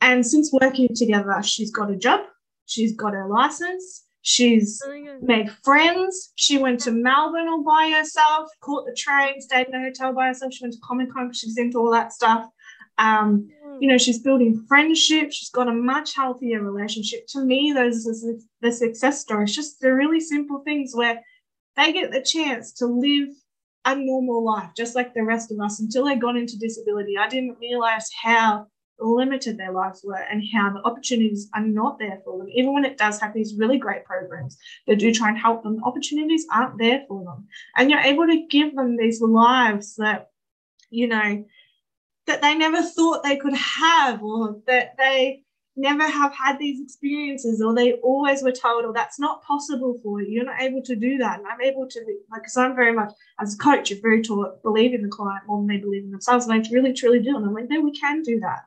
[0.00, 2.20] And since working together, she's got a job,
[2.66, 4.82] she's got her license, she's
[5.22, 6.32] made friends.
[6.34, 10.28] She went to Melbourne all by herself, caught the train, stayed in a hotel by
[10.28, 10.52] herself.
[10.52, 12.48] She went to Comic Con she's into all that stuff.
[12.98, 15.36] Um, you know, she's building friendships.
[15.36, 17.26] She's got a much healthier relationship.
[17.28, 19.54] To me, those are the success stories.
[19.54, 21.20] Just the really simple things where
[21.76, 23.28] they get the chance to live
[23.86, 25.80] a normal life, just like the rest of us.
[25.80, 28.66] Until I got into disability, I didn't realize how
[28.98, 32.48] limited their lives were and how the opportunities are not there for them.
[32.54, 35.82] Even when it does have these really great programs that do try and help them,
[35.84, 37.46] opportunities aren't there for them.
[37.76, 40.30] And you're able to give them these lives that,
[40.90, 41.44] you know,
[42.26, 45.44] that they never thought they could have or that they
[45.76, 50.22] never have had these experiences or they always were told oh that's not possible for
[50.22, 50.28] you.
[50.28, 51.38] You're not able to do that.
[51.38, 54.62] And i'm able to like because i'm very much as a coach you're very taught
[54.62, 57.36] believe in the client more than they believe in themselves and i really truly do.
[57.36, 58.64] And i'm like no we can do that.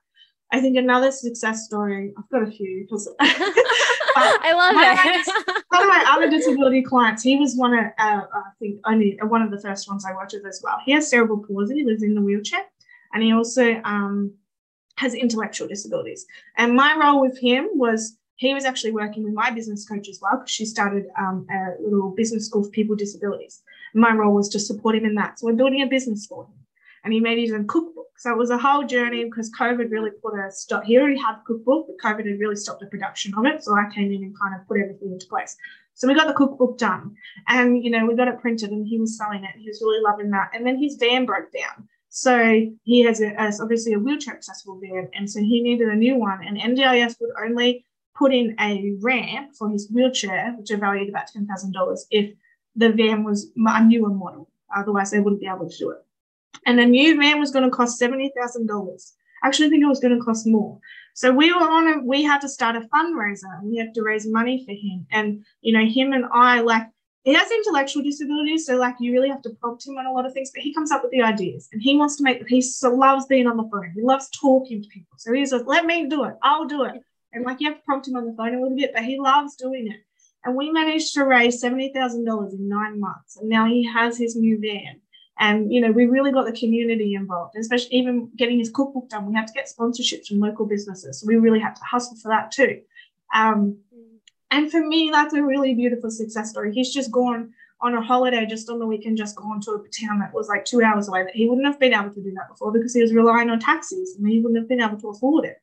[0.52, 5.63] I think another success story i've got a few because i love it.
[5.69, 9.41] one of my other disability clients he was one of uh, i think only one
[9.41, 10.78] of the first ones i worked with as well.
[10.86, 12.65] He has cerebral palsy he lives in the wheelchair
[13.13, 14.34] and he also um,
[15.00, 16.26] has intellectual disabilities.
[16.58, 20.20] And my role with him was he was actually working with my business coach as
[20.22, 23.62] well because she started um, a little business school for people with disabilities.
[23.94, 25.40] My role was to support him in that.
[25.40, 26.54] So we're building a business for him.
[27.04, 30.12] And he made his own cookbooks So it was a whole journey because COVID really
[30.22, 30.84] put a stop.
[30.84, 33.64] He already had the cookbook, but COVID had really stopped the production of it.
[33.64, 35.56] So I came in and kind of put everything into place.
[35.94, 37.16] So we got the cookbook done
[37.48, 39.56] and, you know, we got it printed and he was selling it.
[39.58, 40.50] He was really loving that.
[40.54, 41.88] And then his van broke down.
[42.10, 45.10] So he has, a, has obviously a wheelchair accessible van.
[45.13, 46.39] And so he needed a new one.
[46.45, 47.86] And NDIS would only
[48.17, 52.34] put in a ramp for his wheelchair, which are valued about $10,000 if
[52.76, 54.50] the van was a newer model.
[54.76, 56.06] Otherwise, they wouldn't be able to do it.
[56.65, 59.12] And the new van was going to cost $70,000.
[59.43, 60.80] Actually, I think it was going to cost more.
[61.13, 64.04] So we were on a, we had to start a fundraiser and we had to
[64.04, 65.08] raise money for him.
[65.12, 66.88] And, you know, him and I, like,
[67.24, 68.66] he has intellectual disabilities.
[68.66, 70.74] So, like, you really have to prompt him on a lot of things, but he
[70.74, 73.58] comes up with the ideas and he wants to make, he so loves being on
[73.58, 73.92] the phone.
[73.94, 75.18] He loves talking to people.
[75.18, 76.36] So he says, let me do it.
[76.42, 77.02] I'll do it.
[77.34, 79.20] And, like, you have to prompt him on the phone a little bit, but he
[79.20, 80.00] loves doing it.
[80.46, 83.38] And we managed to raise $70,000 in nine months.
[83.38, 85.02] And now he has his new van.
[85.38, 89.26] And, you know, we really got the community involved, especially even getting his cookbook done.
[89.26, 91.20] We had to get sponsorships from local businesses.
[91.20, 92.82] So we really had to hustle for that too.
[93.34, 93.78] Um,
[94.52, 96.74] and for me, that's a really beautiful success story.
[96.74, 100.20] He's just gone on a holiday just on the weekend, just gone to a town
[100.20, 102.50] that was like two hours away that he wouldn't have been able to do that
[102.50, 105.46] before because he was relying on taxis and he wouldn't have been able to afford
[105.46, 105.58] it.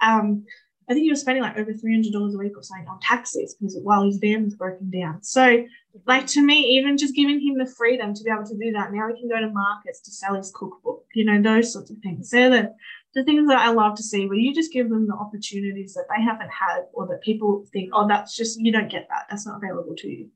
[0.00, 0.44] Um,
[0.88, 3.76] I think he was spending like over $300 a week or something on taxis because
[3.82, 5.22] while his van was broken down.
[5.22, 5.66] So,
[6.06, 8.92] like to me, even just giving him the freedom to be able to do that,
[8.92, 11.98] now he can go to markets to sell his cookbook, you know, those sorts of
[11.98, 12.30] things.
[12.30, 12.74] They're the,
[13.14, 16.06] the things that I love to see where you just give them the opportunities that
[16.14, 19.26] they haven't had or that people think, oh, that's just, you don't get that.
[19.30, 20.30] That's not available to you.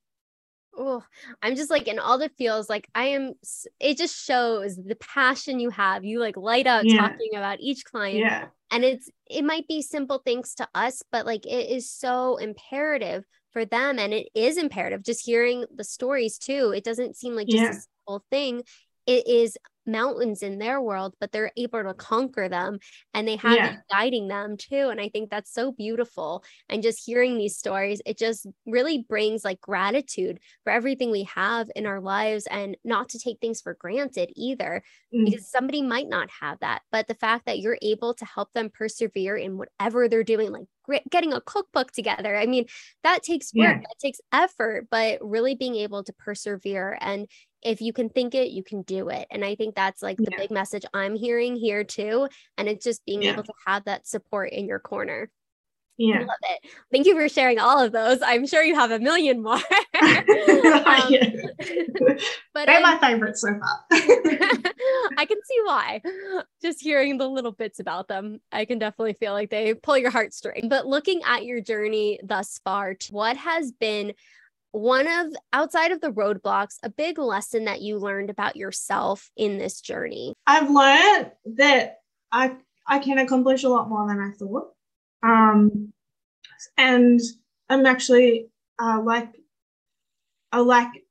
[0.74, 1.04] Oh,
[1.42, 3.34] I'm just like in all the feels like I am
[3.78, 6.02] it just shows the passion you have.
[6.02, 7.08] You like light up yeah.
[7.08, 8.18] talking about each client.
[8.18, 8.46] Yeah.
[8.70, 13.24] And it's it might be simple things to us, but like it is so imperative
[13.50, 13.98] for them.
[13.98, 16.72] And it is imperative just hearing the stories too.
[16.74, 17.70] It doesn't seem like just yeah.
[17.70, 18.62] a simple thing.
[19.06, 22.78] It is mountains in their world, but they're able to conquer them
[23.14, 23.76] and they have yeah.
[23.90, 24.88] guiding them too.
[24.90, 26.44] And I think that's so beautiful.
[26.68, 31.70] And just hearing these stories, it just really brings like gratitude for everything we have
[31.74, 34.82] in our lives and not to take things for granted either,
[35.14, 35.24] mm.
[35.24, 36.82] because somebody might not have that.
[36.90, 41.02] But the fact that you're able to help them persevere in whatever they're doing, like
[41.10, 42.36] getting a cookbook together.
[42.36, 42.66] I mean,
[43.04, 43.78] that takes work, yeah.
[43.78, 47.28] that takes effort, but really being able to persevere and
[47.62, 49.26] if you can think it, you can do it.
[49.30, 50.38] And I think that's like the yeah.
[50.38, 52.28] big message I'm hearing here too.
[52.58, 53.32] And it's just being yeah.
[53.32, 55.30] able to have that support in your corner.
[55.98, 56.16] Yeah.
[56.16, 56.70] I love it.
[56.90, 58.20] Thank you for sharing all of those.
[58.22, 59.54] I'm sure you have a million more.
[59.54, 59.62] um,
[62.54, 63.84] but they're my favorites so far.
[65.16, 66.00] I can see why.
[66.60, 70.10] Just hearing the little bits about them, I can definitely feel like they pull your
[70.10, 70.68] heartstring.
[70.68, 74.14] But looking at your journey thus far, what has been
[74.72, 79.58] one of outside of the roadblocks a big lesson that you learned about yourself in
[79.58, 80.34] this journey?
[80.46, 81.98] I've learned that
[82.32, 82.56] i
[82.88, 84.72] i can accomplish a lot more than i thought.
[85.22, 85.92] Um
[86.76, 87.20] and
[87.68, 89.28] i'm actually uh like
[90.50, 91.01] i like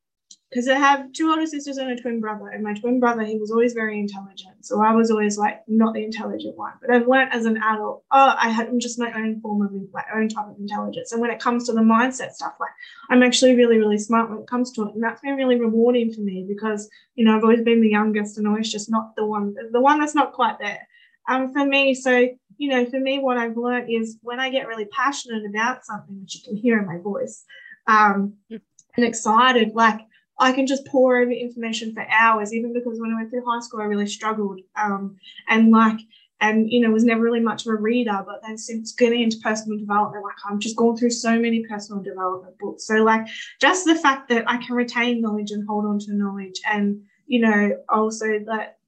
[0.51, 2.49] because I have two older sisters and a twin brother.
[2.49, 4.65] And my twin brother, he was always very intelligent.
[4.65, 6.73] So I was always like not the intelligent one.
[6.81, 10.03] But I've learned as an adult, oh, I had just my own form of my
[10.13, 11.13] own type of intelligence.
[11.13, 12.71] And when it comes to the mindset stuff, like
[13.09, 14.93] I'm actually really, really smart when it comes to it.
[14.93, 18.37] And that's been really rewarding for me because, you know, I've always been the youngest
[18.37, 20.85] and always just not the one, the one that's not quite there.
[21.29, 24.67] Um, for me, so you know, for me, what I've learned is when I get
[24.67, 27.43] really passionate about something, which you can hear in my voice,
[27.87, 30.01] um, and excited, like
[30.41, 33.59] I can just pour over information for hours, even because when I went through high
[33.59, 34.59] school, I really struggled.
[34.75, 35.99] Um, and like,
[36.41, 38.23] and you know, was never really much of a reader.
[38.25, 42.01] But then since getting into personal development, like I'm just going through so many personal
[42.01, 42.87] development books.
[42.87, 43.27] So like,
[43.61, 47.39] just the fact that I can retain knowledge and hold on to knowledge, and you
[47.39, 48.79] know, also that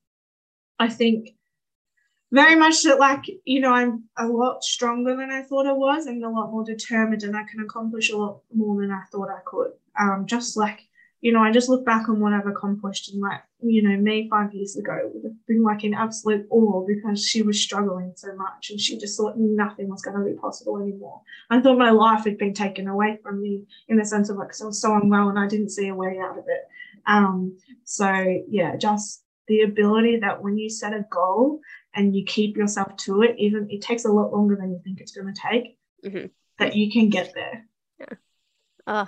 [0.79, 1.35] I think
[2.31, 6.07] very much that like you know i'm a lot stronger than i thought i was
[6.07, 9.29] and a lot more determined and i can accomplish a lot more than i thought
[9.29, 10.87] i could um, just like
[11.23, 14.27] you know, I just look back on what I've accomplished and like, you know, me
[14.29, 18.35] five years ago would have been like in absolute awe because she was struggling so
[18.35, 21.21] much and she just thought nothing was going to be possible anymore.
[21.49, 24.51] I thought my life had been taken away from me in the sense of like,
[24.61, 26.67] I was so unwell and I didn't see a way out of it.
[27.07, 31.61] Um, so yeah, just the ability that when you set a goal
[31.95, 34.99] and you keep yourself to it, even it takes a lot longer than you think
[34.99, 36.25] it's going to take, mm-hmm.
[36.59, 37.65] that you can get there.
[37.97, 38.17] Yeah.
[38.87, 39.07] Oh,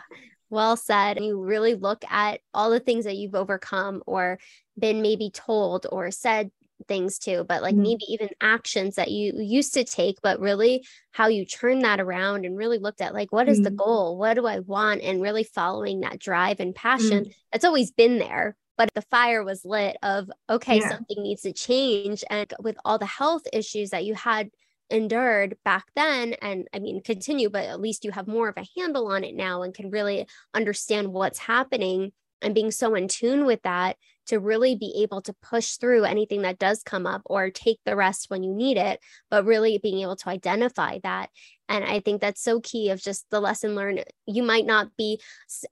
[0.55, 1.21] well said.
[1.21, 4.39] You really look at all the things that you've overcome or
[4.79, 6.49] been maybe told or said
[6.87, 7.83] things to, but like mm-hmm.
[7.83, 12.45] maybe even actions that you used to take, but really how you turn that around
[12.45, 13.65] and really looked at like, what is mm-hmm.
[13.65, 14.17] the goal?
[14.17, 15.01] What do I want?
[15.01, 17.31] And really following that drive and passion mm-hmm.
[17.51, 20.89] that's always been there, but the fire was lit of okay Yeah.
[20.89, 24.49] something needs to change and with all the health issues that you had
[24.89, 28.67] endured back then and i mean continue but at least you have more of a
[28.79, 33.45] handle on it now and can really understand what's happening and being so in tune
[33.45, 37.49] with that to really be able to push through anything that does come up or
[37.49, 41.29] take the rest when you need it but really being able to identify that
[41.69, 45.19] and i think that's so key of just the lesson learned you might not be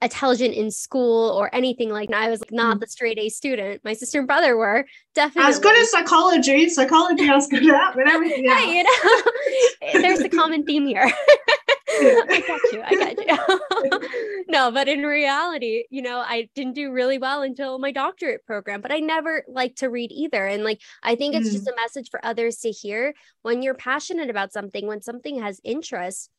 [0.02, 2.22] intelligent in school or anything like that.
[2.24, 2.82] i was like not Mm.
[2.82, 4.86] the straight a student my sister and brother were
[5.16, 6.70] definitely I was good at psychology.
[6.70, 8.60] Psychology I was good at, but everything else.
[8.60, 11.12] Hey, you know, there's a common theme here.
[12.02, 12.84] I got you.
[12.86, 14.44] I got you.
[14.48, 18.82] no, but in reality, you know, I didn't do really well until my doctorate program,
[18.82, 20.46] but I never liked to read either.
[20.46, 21.74] And like, I think it's just mm.
[21.74, 26.30] a message for others to hear when you're passionate about something, when something has interest,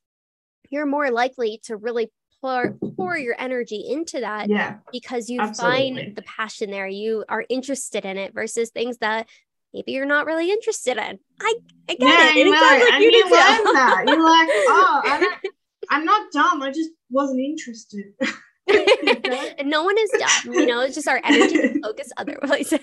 [0.70, 4.76] you're more likely to really pour, pour your energy into that yeah.
[4.92, 5.78] because you Absolutely.
[5.78, 9.28] find the passion there you are interested in it versus things that
[9.74, 11.54] maybe you're not really interested in i
[11.90, 14.04] i get Yeah, it you and it know, like you that.
[14.06, 15.54] You're like, oh, I don't,
[15.90, 16.62] I'm not dumb.
[16.62, 18.04] I just wasn't interested.
[19.66, 22.78] no one is dumb you know it's just our energy is focused other places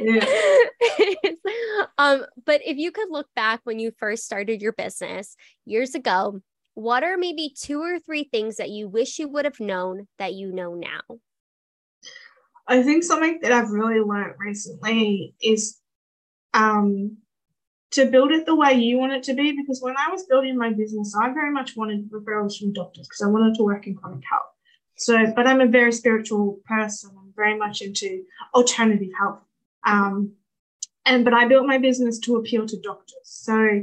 [0.00, 0.24] Yeah.
[1.98, 6.40] um but if you could look back when you first started your business years ago
[6.72, 10.32] what are maybe two or three things that you wish you would have known that
[10.32, 11.02] you know now
[12.66, 15.78] I think something that I've really learned recently is
[16.54, 17.16] um,
[17.90, 19.52] to build it the way you want it to be.
[19.52, 23.22] Because when I was building my business, I very much wanted referrals from doctors because
[23.22, 24.52] I wanted to work in chronic health.
[24.96, 27.10] So, but I'm a very spiritual person.
[27.18, 29.40] I'm very much into alternative health.
[29.84, 30.32] Um,
[31.06, 33.14] and but I built my business to appeal to doctors.
[33.22, 33.82] So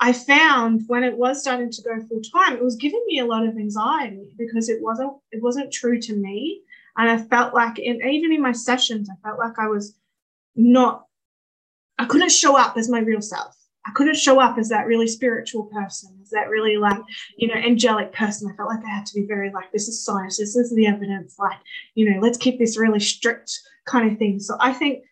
[0.00, 3.26] I found when it was starting to go full time, it was giving me a
[3.26, 6.62] lot of anxiety because it wasn't it wasn't true to me.
[6.96, 9.94] And I felt like, in, even in my sessions, I felt like I was
[10.54, 11.05] not,
[11.98, 13.54] I couldn't show up as my real self.
[13.86, 16.98] I couldn't show up as that really spiritual person, as that really like,
[17.36, 18.50] you know, angelic person.
[18.50, 20.88] I felt like I had to be very like, this is science, this is the
[20.88, 21.58] evidence, like,
[21.94, 23.52] you know, let's keep this really strict
[23.86, 24.40] kind of thing.
[24.40, 25.04] So I think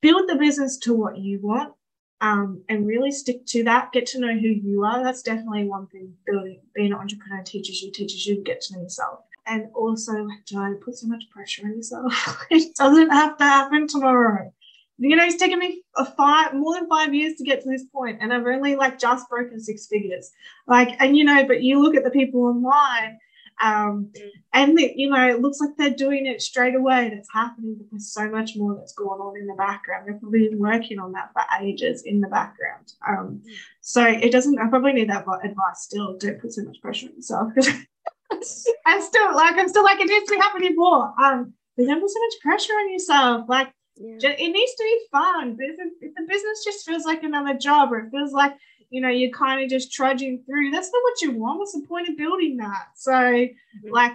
[0.00, 1.74] build the business to what you want
[2.22, 3.92] um, and really stick to that.
[3.92, 5.02] Get to know who you are.
[5.02, 8.74] That's definitely one thing building, being an entrepreneur teaches you, teaches you to get to
[8.74, 9.20] know yourself.
[9.46, 12.46] And also, don't put so much pressure on yourself.
[12.50, 14.52] it doesn't have to happen tomorrow.
[14.98, 17.84] You know, it's taken me a five more than five years to get to this
[17.84, 20.30] point, and I've only like just broken six figures.
[20.66, 23.18] Like, and you know, but you look at the people online,
[23.60, 24.12] um,
[24.52, 27.10] and the, you know, it looks like they're doing it straight away.
[27.10, 30.06] That's happening, but there's so much more that's going on in the background.
[30.06, 32.92] They've probably been working on that for ages in the background.
[33.06, 33.42] Um,
[33.80, 34.58] so it doesn't.
[34.58, 36.16] I probably need that advice still.
[36.18, 37.52] Don't put so much pressure on yourself.
[38.86, 41.12] I'm still like I'm still like it needs to be happening more.
[41.22, 43.46] Um, but don't put so much pressure on yourself.
[43.48, 44.30] Like Yeah.
[44.38, 45.56] it needs to be fun.
[45.56, 48.54] But if, it- if the business just feels like another job, or it feels like
[48.90, 51.58] you know you're kind of just trudging through, that's not what you want.
[51.58, 52.88] What's the point of building that?
[52.94, 53.90] So mm-hmm.
[53.90, 54.12] like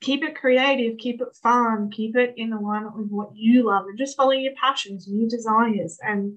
[0.00, 3.96] keep it creative, keep it fun, keep it in alignment with what you love, and
[3.98, 5.98] just follow your passions and your desires.
[6.02, 6.36] And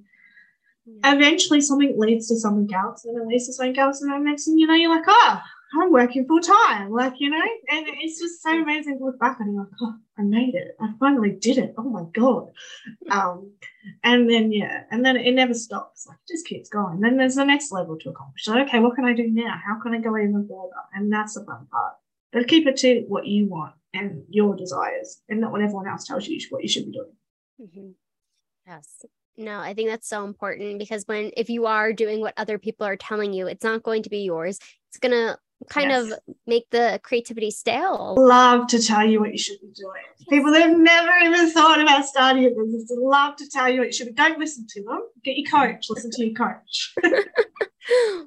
[0.85, 1.13] Yeah.
[1.15, 4.45] eventually something leads to something else, and it leads to something else, and then next
[4.45, 5.41] thing you know, you're like, oh,
[5.73, 9.39] I'm working full time, like you know, and it's just so amazing to look back
[9.39, 12.49] and you're like, oh, I made it, I finally did it, oh my god,
[13.11, 13.51] um,
[14.03, 16.99] and then yeah, and then it never stops, like it just keeps going.
[17.01, 18.47] Then there's the next level to accomplish.
[18.47, 19.59] Like, okay, what can I do now?
[19.65, 20.71] How can I go even further?
[20.93, 21.93] And that's the fun part.
[22.31, 26.05] But keep it to what you want and your desires, and not what everyone else
[26.05, 27.15] tells you what you should be doing.
[27.61, 27.93] Mhm.
[28.65, 29.05] Yes.
[29.37, 32.85] No, I think that's so important because when if you are doing what other people
[32.85, 34.59] are telling you, it's not going to be yours.
[34.89, 36.11] It's gonna kind Yes.
[36.11, 38.15] of make the creativity stale.
[38.17, 40.03] love to tell you what you should be doing.
[40.29, 43.87] People that have never even thought about starting a business love to tell you what
[43.87, 44.13] you should be.
[44.13, 45.01] Don't listen to them.
[45.23, 45.87] Get your coach.
[45.89, 46.93] Listen to your coach.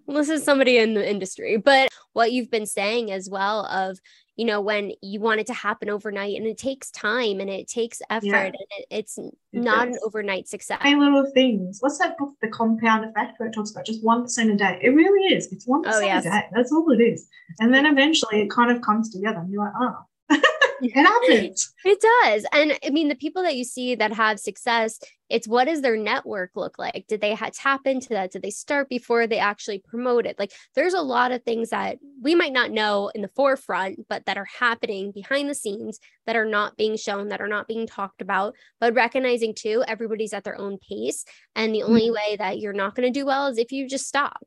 [0.07, 3.99] well, this is somebody in the industry, but what you've been saying as well of,
[4.37, 7.69] you know, when you want it to happen overnight and it takes time and it
[7.69, 8.45] takes effort Yeah.
[8.47, 9.19] and it, it's
[9.53, 10.79] not an overnight success.
[10.83, 11.79] Tiny little things.
[11.81, 14.79] What's that book, The Compound Effect, where it talks about just 1% a day?
[14.83, 15.53] It really is.
[15.53, 16.25] It's 1% Oh, yes.
[16.25, 16.43] a day.
[16.55, 17.29] That's all it is.
[17.61, 19.97] And then eventually it kind of comes together and you're like, oh,
[20.83, 21.73] it happens.
[21.85, 22.45] It does.
[22.53, 25.97] And I mean, the people that you see that have success, it's what does their
[25.97, 27.07] network look like?
[27.09, 28.33] Did they ha- tap into that?
[28.33, 30.39] Did they start before they actually promote it?
[30.39, 34.27] Like, there's a lot of things that we might not know in the forefront, but
[34.27, 37.87] that are happening behind the scenes that are not being shown, that are not being
[37.87, 38.55] talked about.
[38.81, 41.25] But recognizing too, everybody's at their own pace.
[41.55, 41.91] And the mm-hmm.
[41.91, 44.43] only way that you're not going to do well is if you just stop.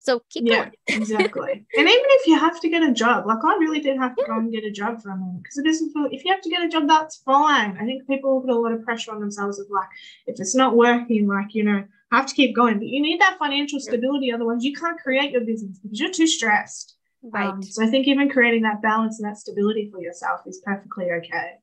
[0.00, 0.72] So keep yeah, going.
[0.86, 1.52] exactly.
[1.52, 4.24] And even if you have to get a job, like I really did have to
[4.26, 6.40] go and get a job for a moment because it isn't for, if you have
[6.42, 7.76] to get a job, that's fine.
[7.80, 9.88] I think people put a lot of pressure on themselves of like,
[10.26, 12.78] if it's not working, like, you know, I have to keep going.
[12.78, 16.26] But you need that financial stability, otherwise you can't create your business because you're too
[16.26, 16.96] stressed.
[17.22, 17.48] Right.
[17.48, 21.10] Um, so I think even creating that balance and that stability for yourself is perfectly
[21.10, 21.54] okay.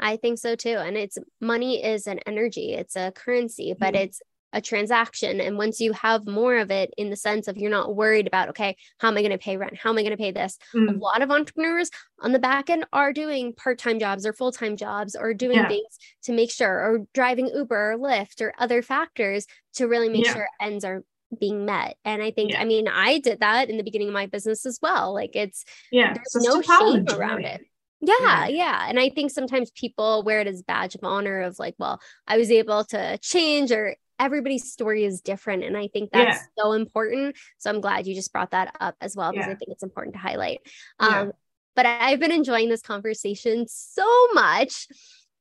[0.00, 0.76] I think so too.
[0.76, 4.22] And it's money is an energy, it's a currency, but it's
[4.52, 5.40] a transaction.
[5.40, 8.48] And once you have more of it in the sense of you're not worried about,
[8.50, 9.76] okay, how am I going to pay rent?
[9.76, 10.56] How am I going to pay this?
[10.74, 11.90] A Mm, lot of entrepreneurs
[12.20, 15.68] on the back end are doing part-time jobs or full-time jobs or doing Yeah.
[15.68, 20.24] things to make sure or driving Uber or Lyft or other factors to really make
[20.24, 20.32] Yeah.
[20.34, 21.02] sure ends are
[21.38, 21.98] being met.
[22.06, 22.62] And I think, Yeah.
[22.62, 25.12] I mean, I did that in the beginning of my business as well.
[25.12, 26.14] Like it's yeah.
[26.14, 27.66] there's no a shame around it.
[28.00, 28.46] Yeah, Yeah.
[28.46, 28.86] yeah.
[28.88, 32.38] And I think sometimes people wear it as badge of honor of like, well, I
[32.38, 35.64] was able to change or everybody's story is different.
[35.64, 37.36] And I think that's so important.
[37.58, 40.14] So I'm glad you just brought that up as well, because I think it's important
[40.14, 40.60] to highlight.
[41.00, 41.20] Yeah.
[41.20, 41.32] Um,
[41.74, 44.04] but I've been enjoying this conversation so
[44.34, 44.88] much.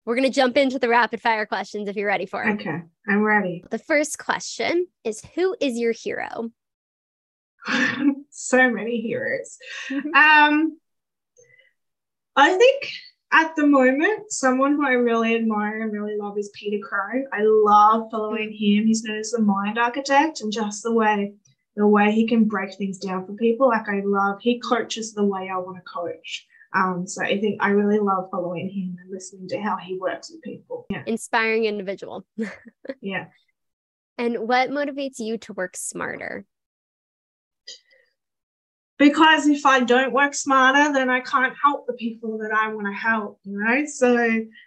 [0.05, 2.61] We're going to jump into the rapid fire questions if you're ready for it.
[2.61, 3.63] Okay, I'm ready.
[3.69, 6.51] The first question is Who is your hero?
[8.29, 9.57] so many heroes.
[9.89, 10.77] Um,
[12.35, 12.91] I think
[13.31, 17.25] at the moment, someone who I really admire and really love is Peter Crone.
[17.33, 18.87] I love following him.
[18.87, 21.33] He's known as the mind architect, and just the way
[21.75, 23.67] the way he can break things down for people.
[23.67, 26.47] Like I love he coaches the way I want to coach.
[26.73, 30.31] Um, so I think I really love following him and listening to how he works
[30.31, 30.85] with people.
[30.89, 32.25] Yeah, Inspiring individual.
[33.01, 33.27] yeah.
[34.17, 36.45] And what motivates you to work smarter?
[38.97, 42.87] Because if I don't work smarter, then I can't help the people that I want
[42.87, 43.85] to help, you know?
[43.85, 44.17] So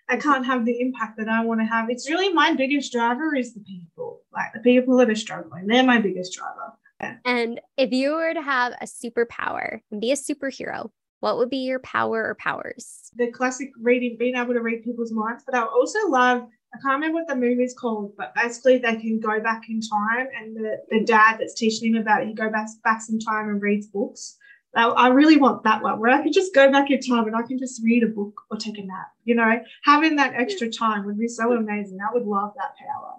[0.08, 1.90] I can't have the impact that I want to have.
[1.90, 5.66] It's really my biggest driver is the people, like the people that are struggling.
[5.66, 7.18] They're my biggest driver.
[7.24, 11.58] And if you were to have a superpower and be a superhero, what would be
[11.58, 13.10] your power or powers?
[13.16, 16.94] The classic reading, being able to read people's minds, but I also love, I can't
[16.94, 20.76] remember what the movie's called, but basically they can go back in time and the,
[20.88, 23.88] the dad that's teaching him about it, he go back, back in time and reads
[23.88, 24.36] books.
[24.76, 27.34] I, I really want that one where I can just go back in time and
[27.34, 29.08] I can just read a book or take a nap.
[29.24, 31.98] You know, having that extra time would be so amazing.
[32.00, 33.14] I would love that power.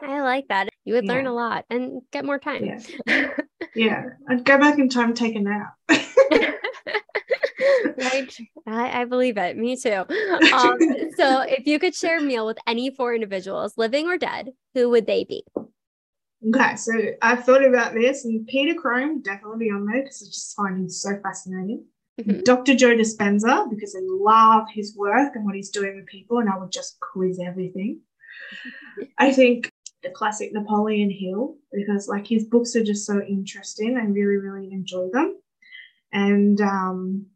[0.00, 0.68] I like that.
[0.84, 1.30] You would learn Yeah.
[1.30, 2.64] a lot and get more time.
[3.06, 3.30] Yeah.
[3.74, 4.04] Yeah.
[4.28, 5.74] I'd go back in time and take a nap.
[7.98, 8.36] right.
[8.66, 9.56] I, I believe it.
[9.56, 10.04] Me too.
[10.52, 10.78] Um,
[11.16, 14.90] so, if you could share a meal with any four individuals, living or dead, who
[14.90, 15.44] would they be?
[16.48, 16.92] Okay, so
[17.22, 20.88] I've thought about this, and Peter Crone definitely on there because I just find him
[20.88, 21.84] so fascinating.
[22.20, 22.44] Mhm.
[22.44, 22.74] Dr.
[22.74, 26.58] Joe Dispenza because I love his work and what he's doing with people, and I
[26.58, 28.00] would just quiz everything.
[29.18, 29.70] I think
[30.02, 33.96] the classic Napoleon Hill because like his books are just so interesting.
[33.96, 35.40] I really, really enjoy them,
[36.12, 37.26] and um,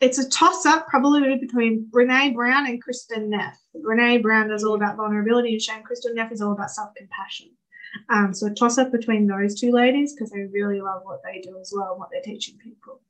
[0.00, 3.58] it's a toss up probably between Brene Brown and Kristin Neff.
[3.74, 5.82] Brene Brown is all about vulnerability and shame.
[5.82, 7.48] Kristin Neff is all about self compassion.
[8.10, 11.40] Um, so a toss up between those two ladies because I really love what they
[11.40, 13.00] do as well and what they're teaching people.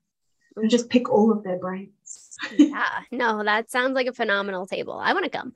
[0.54, 2.36] And just pick all of their brains.
[2.56, 3.00] Yeah.
[3.10, 4.94] No, that sounds like a phenomenal table.
[4.94, 5.52] I want to come.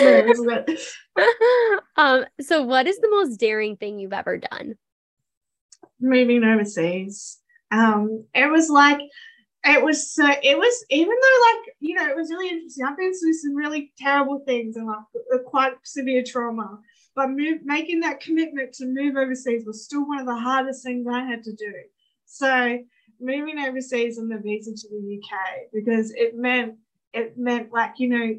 [0.00, 0.80] No, isn't it?
[1.96, 4.74] um, so, what is the most daring thing you've ever done?
[6.00, 7.38] Moving overseas.
[7.70, 9.00] Um, it was like
[9.64, 12.84] it was so it was even though like you know it was really interesting.
[12.84, 14.98] I've been through some really terrible things and like
[15.34, 16.78] uh, quite severe trauma.
[17.16, 21.06] But move, making that commitment to move overseas was still one of the hardest things
[21.06, 21.72] I had to do.
[22.26, 22.78] So
[23.20, 25.38] moving overseas on the visa to the UK
[25.72, 26.74] because it meant
[27.12, 28.34] it meant like you know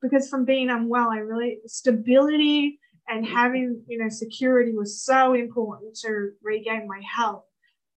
[0.00, 2.78] because from being unwell, I really stability
[3.08, 7.44] and having you know security was so important to regain my health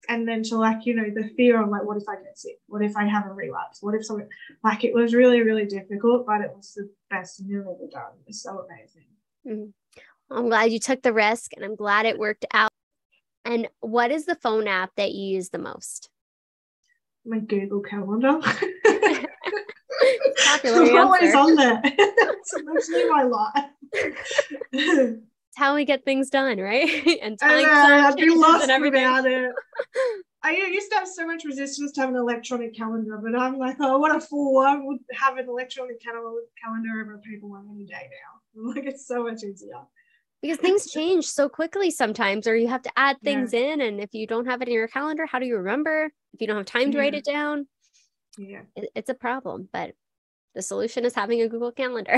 [0.09, 2.59] and then to like you know the fear of like what if i get sick?
[2.67, 3.81] What if i have a relapse?
[3.81, 4.27] What if something
[4.63, 8.13] like it was really really difficult but it was the best thing i've ever done.
[8.19, 9.05] It was so amazing.
[9.47, 10.35] Mm-hmm.
[10.35, 12.71] I'm glad you took the risk and I'm glad it worked out.
[13.43, 16.09] And what is the phone app that you use the most?
[17.25, 18.39] my google calendar.
[20.45, 21.81] Popular always on there.
[22.43, 23.69] It's mostly my life
[25.51, 26.87] It's how we get things done, right?
[27.21, 29.03] and I time know, zone I'd be changes lost and everything.
[29.03, 29.51] without it.
[30.43, 33.75] I used to have so much resistance to have an electronic calendar, but I'm like,
[33.81, 34.59] oh, what a fool!
[34.59, 38.61] I would have an electronic calendar over a paper one any day now.
[38.61, 39.75] I'm like, it's so much easier.
[40.41, 43.81] because things change so quickly sometimes, or you have to add things in.
[43.81, 46.11] And if you don't have it in your calendar, how do you remember?
[46.33, 47.67] If you don't have time to write it down,
[48.37, 48.61] Yeah.
[48.77, 49.67] it, it's a problem.
[49.73, 49.95] But
[50.55, 52.15] the solution is having a Google Calendar.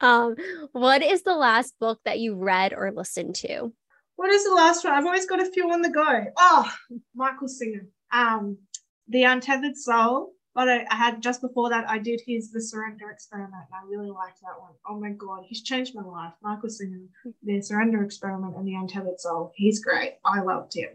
[0.00, 0.36] Um,
[0.72, 3.72] what is the last book that you read or listened to?
[4.18, 4.94] what is the last one?
[4.94, 6.24] I've always got a few on the go.
[6.36, 6.68] Oh,
[7.14, 7.86] Michael Singer.
[8.12, 8.58] Um,
[9.06, 10.32] The Untethered Soul.
[10.56, 13.88] But I, I, had just before that, I did his The Surrender Experiment, and I
[13.88, 14.72] really liked that one.
[14.88, 16.32] Oh my God, he's changed my life.
[16.42, 16.98] Michael Singer,
[17.44, 19.52] The Surrender Experiment, and The Untethered Soul.
[19.54, 20.14] He's great.
[20.24, 20.88] I loved him.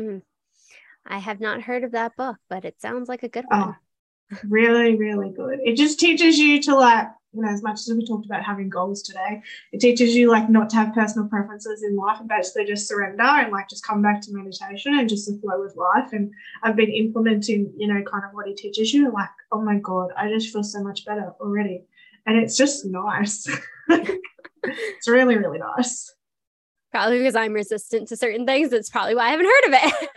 [0.00, 0.22] Mm.
[1.04, 3.76] I have not heard of that book, but it sounds like a good one.
[4.32, 5.58] Oh, really, really good.
[5.62, 8.68] It just teaches you to like, you know, as much as we talked about having
[8.68, 12.64] goals today, it teaches you like not to have personal preferences in life and basically
[12.64, 16.12] just surrender and like just come back to meditation and just to flow with life.
[16.12, 16.32] And
[16.62, 19.12] I've been implementing, you know, kind of what he teaches you.
[19.12, 21.84] Like, oh my God, I just feel so much better already.
[22.26, 23.48] And it's just nice.
[23.88, 26.12] it's really, really nice.
[26.90, 28.70] Probably because I'm resistant to certain things.
[28.70, 30.08] That's probably why I haven't heard of it.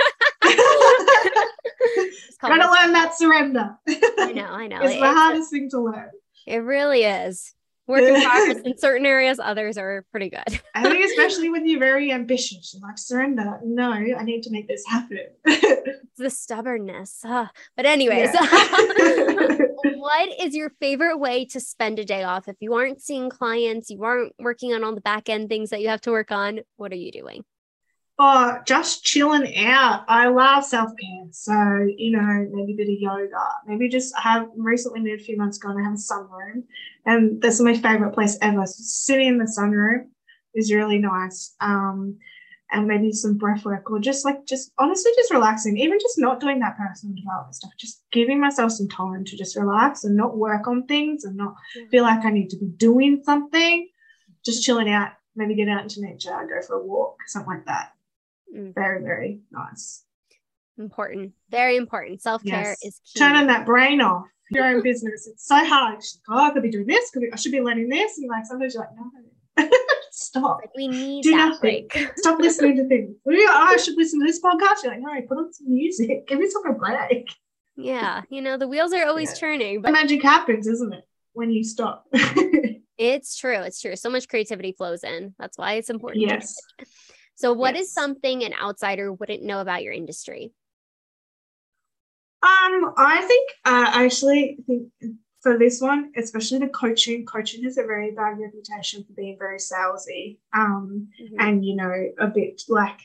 [2.42, 3.78] Gotta learn that surrender.
[3.88, 4.80] I know, I know.
[4.82, 6.10] it's the hardest thing to learn.
[6.50, 7.54] It really is.
[7.86, 10.62] Work in progress in certain areas, others are pretty good.
[10.76, 13.60] I think especially when you're very ambitious, you're like surrender.
[13.64, 15.20] No, I need to make this happen.
[16.18, 17.24] the stubbornness.
[17.24, 17.48] Uh,
[17.78, 19.58] but anyways, yeah.
[19.96, 22.48] what is your favorite way to spend a day off?
[22.48, 25.82] If you aren't seeing clients, you aren't working on all the back end things that
[25.82, 27.44] you have to work on, what are you doing?
[28.22, 30.04] Oh, just chilling out.
[30.10, 31.28] I love self care.
[31.32, 33.48] So, you know, maybe a bit of yoga.
[33.66, 36.64] Maybe just I have recently moved a few months ago and I have a sunroom.
[37.06, 38.66] And that's my favorite place ever.
[38.66, 40.10] So sitting in the sunroom
[40.54, 41.56] is really nice.
[41.62, 42.18] Um,
[42.72, 46.42] and maybe some breath work or just like just honestly just relaxing, even just not
[46.42, 50.38] doing that personal development stuff, just giving myself some time to just relax and not
[50.38, 51.56] work on things and not
[51.90, 53.88] feel like I need to be doing something.
[54.44, 57.94] Just chilling out, maybe get out into nature, go for a walk, something like that.
[58.56, 58.74] Mm.
[58.74, 60.04] Very, very nice.
[60.78, 61.34] Important.
[61.50, 62.22] Very important.
[62.22, 62.78] Self care yes.
[62.84, 63.20] is key.
[63.20, 64.26] Turning that brain off.
[64.52, 65.28] Your own business.
[65.28, 65.96] It's so hard.
[65.96, 67.12] Like, oh, I could be doing this.
[67.12, 68.18] Could be, I should be learning this.
[68.18, 69.70] And like sometimes you're like, no.
[70.12, 70.60] Stop.
[70.62, 71.88] Like we need Do nothing.
[71.92, 72.12] Break.
[72.16, 73.16] Stop listening to things.
[73.28, 74.84] oh, I should listen to this podcast.
[74.84, 76.28] You're like, no, put on some music.
[76.28, 77.28] Give yourself a break.
[77.76, 78.22] Yeah.
[78.30, 79.40] You know, the wheels are always yeah.
[79.40, 79.82] turning.
[79.82, 81.04] But magic happens, isn't it?
[81.34, 82.06] When you stop.
[82.98, 83.62] it's true.
[83.62, 83.96] It's true.
[83.96, 85.36] So much creativity flows in.
[85.38, 86.22] That's why it's important.
[86.22, 86.56] Yes.
[87.40, 87.86] So, what yes.
[87.86, 90.52] is something an outsider wouldn't know about your industry?
[92.44, 94.90] Um, I think uh, I actually think
[95.40, 99.58] for this one, especially the coaching, coaching has a very bad reputation for being very
[99.58, 100.40] salesy.
[100.54, 101.36] Um, mm-hmm.
[101.40, 103.00] and you know, a bit like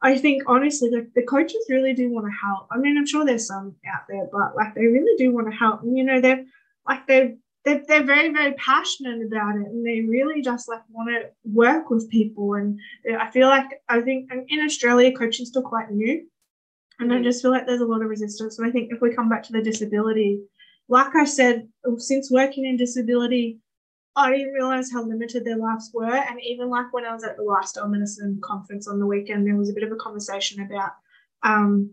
[0.00, 2.68] I think honestly, like the coaches really do want to help.
[2.70, 5.56] I mean, I'm sure there's some out there, but like they really do want to
[5.56, 5.82] help.
[5.82, 6.44] And you know, they're
[6.86, 7.34] like they're
[7.64, 11.90] they're, they're very very passionate about it and they really just like want to work
[11.90, 12.78] with people and
[13.18, 16.26] i feel like i think in australia coaching is still quite new
[16.98, 17.20] and mm-hmm.
[17.20, 19.28] i just feel like there's a lot of resistance and i think if we come
[19.28, 20.40] back to the disability
[20.88, 23.58] like i said since working in disability
[24.16, 27.36] i didn't realize how limited their lives were and even like when i was at
[27.36, 30.92] the lifestyle medicine conference on the weekend there was a bit of a conversation about
[31.42, 31.90] um,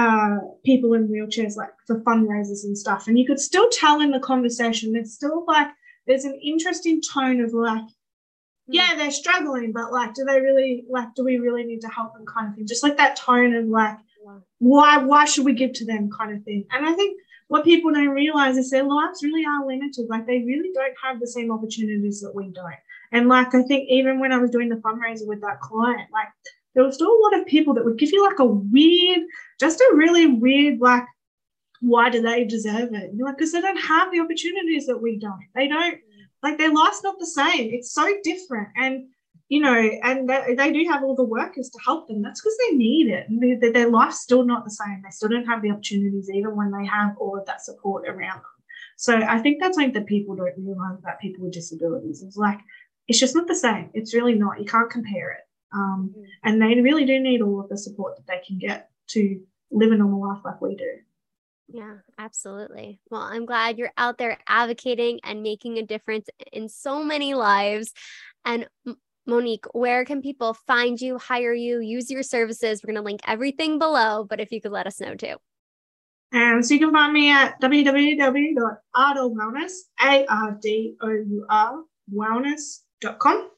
[0.00, 3.06] uh, people in wheelchairs, like for fundraisers and stuff.
[3.06, 5.68] And you could still tell in the conversation, there's still like,
[6.06, 8.72] there's an interesting tone of like, hmm.
[8.78, 12.14] yeah, they're struggling, but like, do they really, like, do we really need to help
[12.14, 12.66] them kind of thing?
[12.66, 13.98] Just like that tone of like,
[14.58, 16.64] why, why should we give to them kind of thing?
[16.70, 20.06] And I think what people don't realize is their lives really are limited.
[20.08, 22.82] Like, they really don't have the same opportunities that we don't.
[23.12, 26.28] And like, I think even when I was doing the fundraiser with that client, like,
[26.74, 29.20] there was still a lot of people that would give you like a weird,
[29.58, 31.04] just a really weird, like,
[31.80, 33.10] why do they deserve it?
[33.14, 35.40] you're like, because they don't have the opportunities that we don't.
[35.54, 35.98] They don't,
[36.42, 37.70] like, their life's not the same.
[37.72, 38.68] It's so different.
[38.76, 39.08] And,
[39.48, 42.22] you know, and they, they do have all the workers to help them.
[42.22, 43.28] That's because they need it.
[43.28, 45.00] And they, their life's still not the same.
[45.02, 48.36] They still don't have the opportunities, even when they have all of that support around
[48.36, 48.44] them.
[48.96, 52.22] So I think that's something that people don't realize about people with disabilities.
[52.22, 52.60] It's like,
[53.08, 53.90] it's just not the same.
[53.94, 54.60] It's really not.
[54.60, 55.40] You can't compare it.
[55.72, 56.24] Um, mm.
[56.44, 59.40] And they really do need all of the support that they can get to
[59.70, 60.90] live a normal life like we do.
[61.72, 63.00] Yeah, absolutely.
[63.10, 67.92] Well, I'm glad you're out there advocating and making a difference in so many lives.
[68.44, 68.66] And
[69.26, 72.82] Monique, where can people find you, hire you, use your services?
[72.82, 75.36] We're going to link everything below, but if you could let us know too.
[76.32, 83.50] And so you can find me at www.ardourwellness, A-R-D-O-U-R, wellness.com.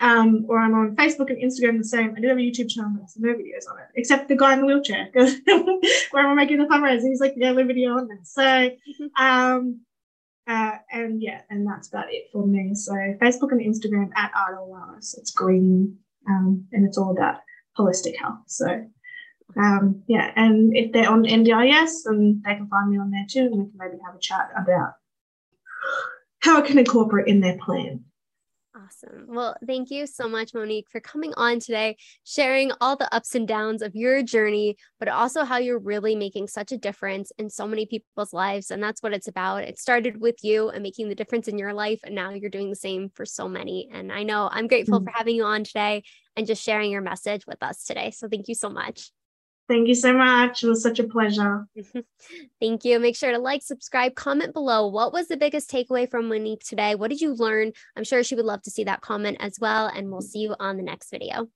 [0.00, 2.14] Um, or I'm on Facebook and Instagram the same.
[2.16, 4.52] I do have a YouTube channel, but there's no videos on it, except the guy
[4.52, 5.34] in the wheelchair, because
[6.12, 8.18] where I'm making the fundraiser, he's like the only video on there.
[8.22, 9.24] So, mm-hmm.
[9.24, 9.80] um,
[10.46, 12.74] uh, and yeah, and that's about it for me.
[12.74, 15.18] So Facebook and Instagram at Ardour Wellness.
[15.18, 17.40] It's green, um, and it's all about
[17.76, 18.40] holistic health.
[18.46, 18.86] So,
[19.56, 23.46] um, yeah, and if they're on NDIS, then they can find me on there too,
[23.46, 24.94] and we can maybe have a chat about
[26.40, 28.04] how it can incorporate in their plan.
[28.84, 29.26] Awesome.
[29.28, 33.48] Well, thank you so much, Monique, for coming on today, sharing all the ups and
[33.48, 37.66] downs of your journey, but also how you're really making such a difference in so
[37.66, 38.70] many people's lives.
[38.70, 39.64] And that's what it's about.
[39.64, 42.00] It started with you and making the difference in your life.
[42.04, 43.88] And now you're doing the same for so many.
[43.92, 45.06] And I know I'm grateful mm-hmm.
[45.06, 46.04] for having you on today
[46.36, 48.12] and just sharing your message with us today.
[48.12, 49.10] So thank you so much.
[49.68, 50.64] Thank you so much.
[50.64, 51.66] It was such a pleasure.
[52.60, 52.98] Thank you.
[52.98, 54.86] Make sure to like, subscribe, comment below.
[54.86, 56.94] What was the biggest takeaway from Monique today?
[56.94, 57.72] What did you learn?
[57.94, 59.86] I'm sure she would love to see that comment as well.
[59.86, 61.48] And we'll see you on the next video.